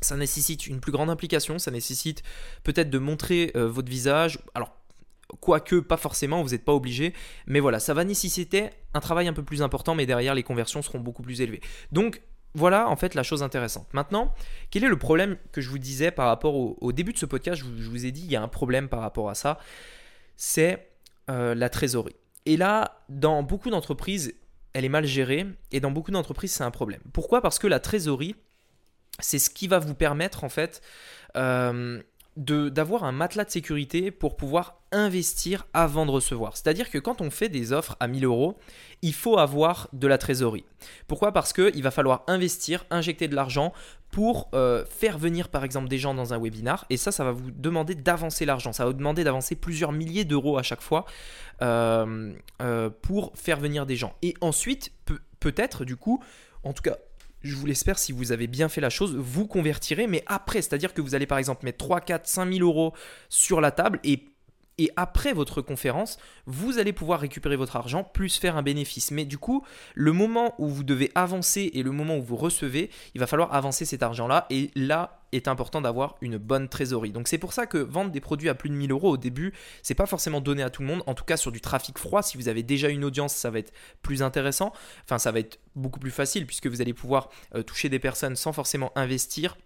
ça 0.01 0.17
nécessite 0.17 0.67
une 0.67 0.79
plus 0.79 0.91
grande 0.91 1.09
implication, 1.09 1.59
ça 1.59 1.71
nécessite 1.71 2.23
peut-être 2.63 2.89
de 2.89 2.99
montrer 2.99 3.51
euh, 3.55 3.67
votre 3.67 3.89
visage. 3.89 4.39
Alors, 4.53 4.75
quoique 5.39 5.75
pas 5.77 5.97
forcément, 5.97 6.41
vous 6.41 6.49
n'êtes 6.49 6.65
pas 6.65 6.73
obligé, 6.73 7.13
mais 7.45 7.59
voilà, 7.59 7.79
ça 7.79 7.93
va 7.93 8.03
nécessiter 8.03 8.69
un 8.93 8.99
travail 8.99 9.27
un 9.27 9.33
peu 9.33 9.43
plus 9.43 9.61
important, 9.61 9.95
mais 9.95 10.05
derrière 10.05 10.35
les 10.35 10.43
conversions 10.43 10.81
seront 10.81 10.99
beaucoup 10.99 11.21
plus 11.21 11.41
élevées. 11.41 11.61
Donc 11.91 12.21
voilà 12.53 12.89
en 12.89 12.95
fait 12.95 13.13
la 13.13 13.23
chose 13.23 13.43
intéressante. 13.43 13.93
Maintenant, 13.93 14.33
quel 14.71 14.83
est 14.83 14.89
le 14.89 14.97
problème 14.97 15.37
que 15.51 15.61
je 15.61 15.69
vous 15.69 15.77
disais 15.77 16.11
par 16.11 16.27
rapport 16.27 16.55
au, 16.55 16.91
début 16.91 17.13
de 17.13 17.17
ce 17.17 17.25
podcast? 17.25 17.61
Je 17.61 17.89
vous, 17.89 18.05
ai 18.05 18.11
dit, 18.11 18.21
il 18.21 18.31
y 18.31 18.35
a 18.35 18.41
un 18.41 18.47
problème 18.47 18.89
par 18.89 19.01
rapport 19.01 19.29
à 19.29 19.35
ça, 19.35 19.59
c'est 20.35 20.89
euh, 21.29 21.53
la 21.53 21.69
trésorerie. 21.69 22.15
Et 22.45 22.57
là, 22.57 23.01
dans 23.09 23.43
beaucoup 23.43 23.69
d'entreprises, 23.69 24.33
elle 24.73 24.85
est 24.85 24.89
mal 24.89 25.05
gérée, 25.05 25.45
et 25.71 25.79
dans 25.79 25.91
beaucoup 25.91 26.11
d'entreprises, 26.11 26.53
c'est 26.53 26.63
un 26.63 26.71
problème. 26.71 27.01
Pourquoi? 27.11 27.41
Parce 27.41 27.59
que 27.59 27.67
la 27.67 27.79
trésorerie, 27.79 28.35
c'est 29.19 29.39
ce 29.39 29.49
qui 29.49 29.67
va 29.67 29.79
vous 29.79 29.95
permettre 29.95 30.43
en 30.43 30.49
fait 30.49 30.81
euh, 31.35 32.01
d'avoir 32.37 33.03
un 33.03 33.11
matelas 33.11 33.45
de 33.45 33.49
sécurité 33.49 34.11
pour 34.11 34.37
pouvoir 34.37 34.79
investir 34.91 35.65
avant 35.73 36.05
de 36.05 36.11
recevoir. 36.11 36.55
C'est-à-dire 36.55 36.89
que 36.89 36.97
quand 36.97 37.19
on 37.19 37.29
fait 37.29 37.49
des 37.49 37.73
offres 37.73 37.97
à 37.99 38.07
1000 38.07 38.25
euros, 38.25 38.57
il 39.01 39.13
faut 39.13 39.37
avoir 39.37 39.89
de 39.91 40.07
la 40.07 40.17
trésorerie. 40.17 40.63
Pourquoi? 41.07 41.31
Parce 41.31 41.51
qu'il 41.51 41.81
va 41.83 41.91
falloir 41.91 42.23
investir, 42.27 42.85
injecter 42.91 43.27
de 43.27 43.35
l'argent 43.35 43.73
pour 44.11 44.49
euh, 44.53 44.85
faire 44.85 45.17
venir 45.17 45.49
par 45.49 45.63
exemple 45.63 45.87
des 45.87 45.97
gens 45.97 46.13
dans 46.13 46.33
un 46.33 46.39
webinar. 46.39 46.85
Et 46.89 46.97
ça, 46.97 47.11
ça 47.11 47.23
va 47.23 47.31
vous 47.31 47.51
demander 47.51 47.95
d'avancer 47.95 48.45
l'argent. 48.45 48.71
Ça 48.71 48.83
va 48.83 48.91
vous 48.91 48.97
demander 48.97 49.23
d'avancer 49.23 49.55
plusieurs 49.55 49.91
milliers 49.91 50.23
d'euros 50.25 50.57
à 50.57 50.63
chaque 50.63 50.81
fois 50.81 51.05
euh, 51.61 52.33
euh, 52.61 52.89
pour 53.01 53.31
faire 53.35 53.59
venir 53.59 53.85
des 53.85 53.95
gens. 53.95 54.13
Et 54.21 54.35
ensuite, 54.41 54.91
peut-être 55.39 55.85
du 55.85 55.95
coup, 55.95 56.23
en 56.63 56.73
tout 56.73 56.83
cas 56.83 56.97
je 57.41 57.55
vous 57.55 57.65
l'espère, 57.65 57.99
si 57.99 58.11
vous 58.11 58.31
avez 58.31 58.47
bien 58.47 58.69
fait 58.69 58.81
la 58.81 58.89
chose, 58.89 59.15
vous 59.15 59.47
convertirez, 59.47 60.07
mais 60.07 60.23
après, 60.25 60.61
c'est-à-dire 60.61 60.93
que 60.93 61.01
vous 61.01 61.15
allez 61.15 61.27
par 61.27 61.37
exemple 61.37 61.65
mettre 61.65 61.77
3, 61.77 62.01
4, 62.01 62.27
5 62.27 62.53
000 62.53 62.67
euros 62.67 62.93
sur 63.29 63.61
la 63.61 63.71
table 63.71 63.99
et 64.03 64.25
et 64.77 64.91
après 64.95 65.33
votre 65.33 65.61
conférence, 65.61 66.17
vous 66.45 66.77
allez 66.77 66.93
pouvoir 66.93 67.19
récupérer 67.19 67.55
votre 67.55 67.75
argent 67.75 68.03
plus 68.03 68.37
faire 68.37 68.57
un 68.57 68.61
bénéfice. 68.61 69.11
Mais 69.11 69.25
du 69.25 69.37
coup, 69.37 69.65
le 69.95 70.11
moment 70.11 70.53
où 70.59 70.67
vous 70.67 70.83
devez 70.83 71.11
avancer 71.15 71.71
et 71.73 71.83
le 71.83 71.91
moment 71.91 72.17
où 72.17 72.21
vous 72.21 72.35
recevez, 72.35 72.89
il 73.15 73.19
va 73.19 73.27
falloir 73.27 73.53
avancer 73.53 73.85
cet 73.85 74.03
argent-là. 74.03 74.45
Et 74.49 74.71
là 74.75 75.19
est 75.33 75.47
important 75.47 75.81
d'avoir 75.81 76.15
une 76.21 76.37
bonne 76.37 76.69
trésorerie. 76.69 77.11
Donc 77.11 77.27
c'est 77.27 77.37
pour 77.37 77.53
ça 77.53 77.65
que 77.65 77.77
vendre 77.77 78.11
des 78.11 78.21
produits 78.21 78.49
à 78.49 78.55
plus 78.55 78.69
de 78.69 78.75
1000 78.75 78.91
euros 78.91 79.09
au 79.09 79.17
début, 79.17 79.53
c'est 79.81 79.95
pas 79.95 80.05
forcément 80.05 80.39
donné 80.39 80.63
à 80.63 80.69
tout 80.69 80.81
le 80.81 80.87
monde. 80.87 81.03
En 81.05 81.15
tout 81.15 81.25
cas 81.25 81.37
sur 81.37 81.51
du 81.51 81.59
trafic 81.59 81.97
froid, 81.97 82.21
si 82.21 82.37
vous 82.37 82.47
avez 82.47 82.63
déjà 82.63 82.89
une 82.89 83.03
audience, 83.03 83.33
ça 83.33 83.49
va 83.49 83.59
être 83.59 83.73
plus 84.01 84.23
intéressant. 84.23 84.71
Enfin, 85.03 85.17
ça 85.17 85.31
va 85.31 85.39
être 85.39 85.59
beaucoup 85.75 85.99
plus 85.99 86.11
facile 86.11 86.45
puisque 86.45 86.67
vous 86.67 86.81
allez 86.81 86.93
pouvoir 86.93 87.29
euh, 87.55 87.63
toucher 87.63 87.89
des 87.89 87.99
personnes 87.99 88.35
sans 88.35 88.53
forcément 88.53 88.91
investir 88.95 89.57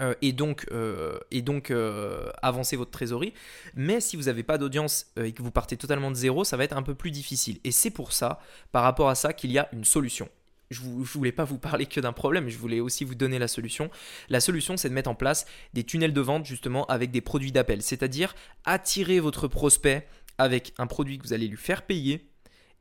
euh, 0.00 0.14
et 0.22 0.32
donc, 0.32 0.66
euh, 0.72 1.18
et 1.30 1.42
donc 1.42 1.70
euh, 1.70 2.30
avancer 2.42 2.76
votre 2.76 2.90
trésorerie. 2.90 3.34
Mais 3.74 4.00
si 4.00 4.16
vous 4.16 4.24
n'avez 4.24 4.42
pas 4.42 4.58
d'audience 4.58 5.06
et 5.22 5.32
que 5.32 5.42
vous 5.42 5.50
partez 5.50 5.76
totalement 5.76 6.10
de 6.10 6.16
zéro, 6.16 6.44
ça 6.44 6.56
va 6.56 6.64
être 6.64 6.76
un 6.76 6.82
peu 6.82 6.94
plus 6.94 7.10
difficile. 7.10 7.58
Et 7.64 7.72
c'est 7.72 7.90
pour 7.90 8.12
ça, 8.12 8.40
par 8.70 8.82
rapport 8.82 9.08
à 9.08 9.14
ça, 9.14 9.32
qu'il 9.32 9.52
y 9.52 9.58
a 9.58 9.68
une 9.72 9.84
solution. 9.84 10.28
Je 10.70 10.80
ne 10.82 11.04
voulais 11.04 11.32
pas 11.32 11.44
vous 11.44 11.58
parler 11.58 11.84
que 11.84 12.00
d'un 12.00 12.14
problème, 12.14 12.48
je 12.48 12.56
voulais 12.56 12.80
aussi 12.80 13.04
vous 13.04 13.14
donner 13.14 13.38
la 13.38 13.48
solution. 13.48 13.90
La 14.30 14.40
solution, 14.40 14.78
c'est 14.78 14.88
de 14.88 14.94
mettre 14.94 15.10
en 15.10 15.14
place 15.14 15.44
des 15.74 15.84
tunnels 15.84 16.14
de 16.14 16.20
vente 16.20 16.46
justement 16.46 16.86
avec 16.86 17.10
des 17.10 17.20
produits 17.20 17.52
d'appel, 17.52 17.82
c'est-à-dire 17.82 18.34
attirer 18.64 19.20
votre 19.20 19.48
prospect 19.48 20.06
avec 20.38 20.72
un 20.78 20.86
produit 20.86 21.18
que 21.18 21.24
vous 21.24 21.34
allez 21.34 21.46
lui 21.46 21.58
faire 21.58 21.82
payer. 21.82 22.30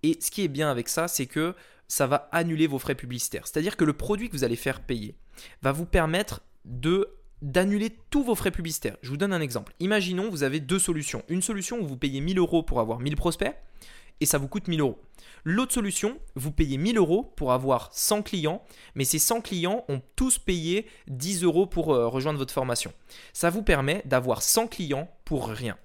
Et 0.04 0.18
ce 0.22 0.32
qui 0.32 0.44
est 0.44 0.48
bien 0.48 0.72
avec 0.72 0.88
ça, 0.88 1.10
c'est 1.10 1.26
que 1.26 1.54
ça 1.90 2.08
va 2.08 2.30
annuler 2.32 2.66
vos 2.66 2.80
frais 2.80 2.96
publicitaires. 2.96 3.46
C'est-à-dire 3.46 3.76
que 3.76 3.84
le 3.84 3.92
produit 3.92 4.30
que 4.30 4.38
vous 4.38 4.46
allez 4.46 4.56
faire 4.56 4.80
payer 4.80 5.16
va 5.62 5.74
vous 5.74 5.86
permettre 5.86 6.42
de 6.66 7.08
d'annuler 7.42 7.90
tous 8.12 8.24
vos 8.24 8.36
frais 8.36 8.52
publicitaires. 8.52 8.98
Je 9.02 9.10
vous 9.10 9.18
donne 9.18 9.34
un 9.34 9.42
exemple. 9.42 9.74
Imaginons, 9.80 10.30
vous 10.30 10.44
avez 10.44 10.60
deux 10.60 10.78
solutions. 10.78 11.24
Une 11.28 11.42
solution 11.42 11.80
où 11.80 11.88
vous 11.88 11.98
payez 11.98 12.22
1000 12.22 12.38
euros 12.38 12.62
pour 12.62 12.80
avoir 12.80 13.00
1000 13.00 13.16
prospects 13.16 13.56
et 14.22 14.26
ça 14.26 14.38
vous 14.38 14.48
coûte 14.48 14.68
1000 14.68 14.80
euros. 14.80 15.00
L'autre 15.44 15.74
solution, 15.74 16.20
vous 16.36 16.52
payez 16.52 16.78
1000 16.78 16.98
euros 16.98 17.34
pour 17.36 17.52
avoir 17.52 17.90
100 17.92 18.22
clients, 18.22 18.62
mais 18.94 19.04
ces 19.04 19.18
100 19.18 19.42
clients 19.42 19.84
ont 19.90 20.02
tous 20.16 20.38
payé 20.38 20.86
10 21.08 21.44
euros 21.44 21.66
pour 21.66 21.94
euh, 21.94 22.08
rejoindre 22.08 22.38
votre 22.38 22.54
formation. 22.54 22.94
Ça 23.34 23.50
vous 23.50 23.64
permet 23.64 24.04
d'avoir 24.06 24.44
100 24.44 24.68
clients 24.68 25.10
pour 25.26 25.48
rien. 25.48 25.78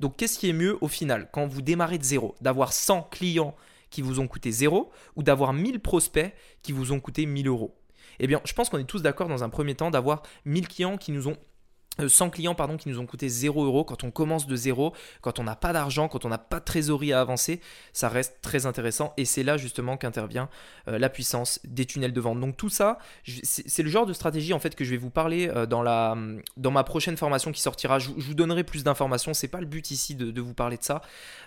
Donc 0.00 0.16
qu'est-ce 0.16 0.38
qui 0.38 0.48
est 0.48 0.54
mieux 0.54 0.76
au 0.80 0.88
final 0.88 1.28
quand 1.32 1.46
vous 1.46 1.62
démarrez 1.62 1.98
de 1.98 2.04
zéro 2.04 2.34
D'avoir 2.40 2.72
100 2.72 3.02
clients 3.04 3.54
qui 3.90 4.02
vous 4.02 4.18
ont 4.18 4.26
coûté 4.26 4.50
zéro 4.50 4.90
ou 5.14 5.22
d'avoir 5.22 5.52
1000 5.52 5.78
prospects 5.78 6.34
qui 6.62 6.72
vous 6.72 6.92
ont 6.92 7.00
coûté 7.00 7.26
1000 7.26 7.46
euros? 7.46 7.79
Eh 8.20 8.26
bien, 8.26 8.40
je 8.44 8.52
pense 8.52 8.68
qu'on 8.68 8.78
est 8.78 8.84
tous 8.84 9.02
d'accord 9.02 9.28
dans 9.28 9.42
un 9.42 9.48
premier 9.48 9.74
temps 9.74 9.90
d'avoir 9.90 10.22
1000 10.44 10.68
clients 10.68 10.96
qui 10.98 11.10
nous 11.10 11.26
ont 11.26 11.36
100 11.98 12.26
euh, 12.26 12.30
clients 12.30 12.54
pardon, 12.54 12.76
qui 12.76 12.88
nous 12.88 12.98
ont 12.98 13.06
coûté 13.06 13.28
0 13.28 13.64
euros 13.64 13.84
quand 13.84 14.04
on 14.04 14.10
commence 14.10 14.46
de 14.46 14.56
zéro, 14.56 14.94
quand 15.20 15.38
on 15.38 15.44
n'a 15.44 15.56
pas 15.56 15.72
d'argent, 15.72 16.08
quand 16.08 16.24
on 16.24 16.28
n'a 16.28 16.38
pas 16.38 16.60
de 16.60 16.64
trésorerie 16.64 17.12
à 17.12 17.20
avancer, 17.20 17.60
ça 17.92 18.08
reste 18.08 18.38
très 18.42 18.66
intéressant 18.66 19.12
et 19.16 19.24
c'est 19.24 19.42
là 19.42 19.56
justement 19.56 19.96
qu'intervient 19.96 20.48
euh, 20.88 20.98
la 20.98 21.08
puissance 21.08 21.60
des 21.64 21.86
tunnels 21.86 22.12
de 22.12 22.20
vente. 22.20 22.40
Donc 22.40 22.56
tout 22.56 22.68
ça, 22.68 22.98
c'est 23.42 23.82
le 23.82 23.90
genre 23.90 24.06
de 24.06 24.12
stratégie 24.12 24.52
en 24.52 24.60
fait 24.60 24.74
que 24.74 24.84
je 24.84 24.90
vais 24.90 24.96
vous 24.96 25.10
parler 25.10 25.48
euh, 25.48 25.66
dans, 25.66 25.82
la, 25.82 26.16
dans 26.56 26.70
ma 26.70 26.84
prochaine 26.84 27.16
formation 27.16 27.52
qui 27.52 27.60
sortira. 27.60 27.98
Je, 27.98 28.10
vous 28.10 28.34
donnerai 28.34 28.64
plus 28.64 28.84
d'informations, 28.84 29.34
c'est 29.34 29.48
pas 29.48 29.60
le 29.60 29.66
but 29.66 29.90
ici 29.90 30.14
de, 30.14 30.40
vous 30.40 30.54
parler 30.54 30.76
de 30.76 30.84
ça. 30.84 31.02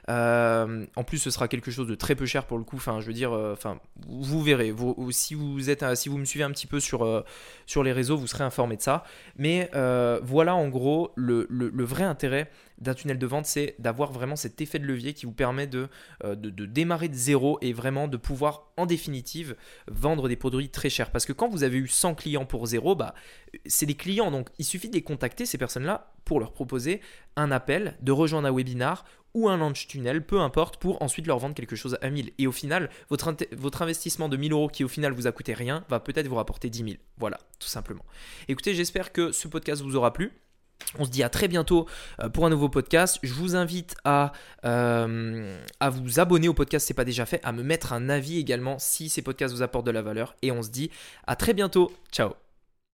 en 0.08 1.04
plus, 1.06 1.18
ce 1.18 1.32
sera 1.32 1.48
quelque 1.48 1.72
chose 1.72 1.88
de 1.88 1.96
très 1.96 2.16
peu 2.16 2.26
cher 2.26 2.46
pour 2.46 2.58
le 2.58 2.64
coup. 2.64 2.76
Enfin, 2.76 3.00
je 3.00 3.08
veux 3.08 3.14
dire, 3.14 3.32
enfin, 3.32 3.80
vous 4.08 4.42
verrez. 4.44 4.72
Vous, 4.72 5.12
si 5.12 5.34
vous 5.34 5.70
êtes, 5.70 5.96
si 5.96 6.10
vous 6.10 6.18
me 6.18 6.26
suivez 6.26 6.44
un 6.44 6.52
petit 6.52 6.68
peu 6.68 6.80
sur, 6.80 7.24
sur 7.66 7.84
les 7.84 7.92
réseaux, 7.92 8.18
vous 8.18 8.28
serez 8.28 8.44
informé 8.44 8.78
de 8.78 8.82
ça. 8.82 9.04
Mais 9.38 9.70
voilà 9.74 10.33
voilà 10.34 10.56
en 10.56 10.68
gros 10.68 11.12
le, 11.16 11.46
vrai 11.84 12.04
intérêt 12.04 12.50
d'un 12.80 12.94
tunnel 12.94 13.18
de 13.18 13.26
vente, 13.26 13.46
c'est 13.46 13.76
d'avoir 13.80 14.12
vraiment 14.12 14.36
cet 14.36 14.62
effet 14.62 14.80
de 14.80 14.86
levier 14.86 15.14
qui 15.14 15.26
vous 15.26 15.32
permet 15.32 15.70
euh, 15.74 16.36
de, 16.36 16.66
démarrer 16.66 17.10
de 17.10 17.16
zéro 17.16 17.58
et 17.62 17.74
vraiment 17.74 18.08
de 18.08 18.18
pouvoir 18.18 18.72
en 18.78 18.86
définitive 18.86 19.56
vendre 19.88 20.28
des 20.28 20.36
produits 20.36 20.70
très 20.70 20.90
chers. 20.90 21.12
Parce 21.12 21.26
que 21.26 21.34
quand 21.34 21.48
vous 21.48 21.64
avez 21.64 21.78
eu 21.78 21.88
100 21.88 22.16
clients 22.16 22.46
pour 22.46 22.66
zéro, 22.66 22.96
bah, 22.96 23.14
c'est 23.66 23.86
des 23.86 23.96
clients, 23.96 24.32
donc 24.32 24.50
il 24.60 24.66
suffit 24.66 24.90
de 24.90 24.96
les 24.96 25.04
contacter, 25.04 25.46
ces 25.46 25.58
personnes-là, 25.58 26.14
pour 26.26 26.40
leur 26.40 26.54
proposer 26.54 27.02
un 27.36 27.52
appel, 27.52 27.98
de 28.02 28.12
rejoindre 28.12 28.48
un 28.48 28.56
webinar 28.56 29.06
ou 29.34 29.50
un 29.50 29.58
launch 29.58 29.88
tunnel, 29.88 30.26
peu 30.26 30.40
importe, 30.40 30.78
pour 30.78 31.02
ensuite 31.02 31.26
leur 31.26 31.40
vendre 31.40 31.56
quelque 31.56 31.76
chose 31.76 31.98
à 32.02 32.10
1000. 32.10 32.32
Et 32.38 32.48
au 32.48 32.52
final, 32.52 32.90
votre, 33.10 33.36
votre 33.54 33.82
investissement 33.82 34.30
de 34.30 34.38
1000 34.38 34.52
euros 34.54 34.68
qui 34.68 34.84
au 34.84 34.88
final 34.88 35.12
vous 35.12 35.28
a 35.28 35.32
coûté 35.32 35.54
rien, 35.54 35.84
va 35.90 36.00
peut-être 36.00 36.28
vous 36.28 36.36
rapporter 36.36 36.70
10 36.70 36.78
000. 36.84 36.90
Voilà, 37.18 37.40
tout 37.60 37.68
simplement. 37.68 38.06
Écoutez, 38.48 38.76
j'espère 38.76 39.12
que 39.12 39.32
ce 39.32 39.48
podcast 39.48 39.82
vous 39.82 39.96
aura 39.96 40.14
plu. 40.14 40.32
On 41.00 41.06
se 41.06 41.10
dit 41.10 41.24
à 41.24 41.30
très 41.30 41.48
bientôt 41.48 41.88
euh, 42.22 42.30
pour 42.30 42.46
un 42.46 42.50
nouveau 42.50 42.70
podcast. 42.70 43.20
Je 43.24 43.34
vous 43.34 43.56
invite 43.56 43.96
à, 44.04 44.32
euh, 44.66 45.58
à 45.80 45.90
vous 45.90 46.20
abonner 46.20 46.48
au 46.48 46.54
podcast 46.54 46.86
si 46.86 46.88
ce 46.90 46.94
n'est 46.94 46.96
pas 46.96 47.06
déjà 47.06 47.26
fait, 47.26 47.42
à 47.44 47.52
me 47.52 47.64
mettre 47.64 47.94
un 47.94 48.10
avis 48.10 48.40
également 48.40 48.78
si 48.80 49.10
ces 49.10 49.22
podcasts 49.22 49.54
vous 49.54 49.62
apportent 49.62 49.86
de 49.86 49.92
la 49.92 50.02
valeur. 50.02 50.36
Et 50.42 50.52
on 50.52 50.62
se 50.62 50.70
dit 50.70 50.92
à 51.28 51.36
très 51.36 51.54
bientôt. 51.54 51.92
Ciao 52.12 52.43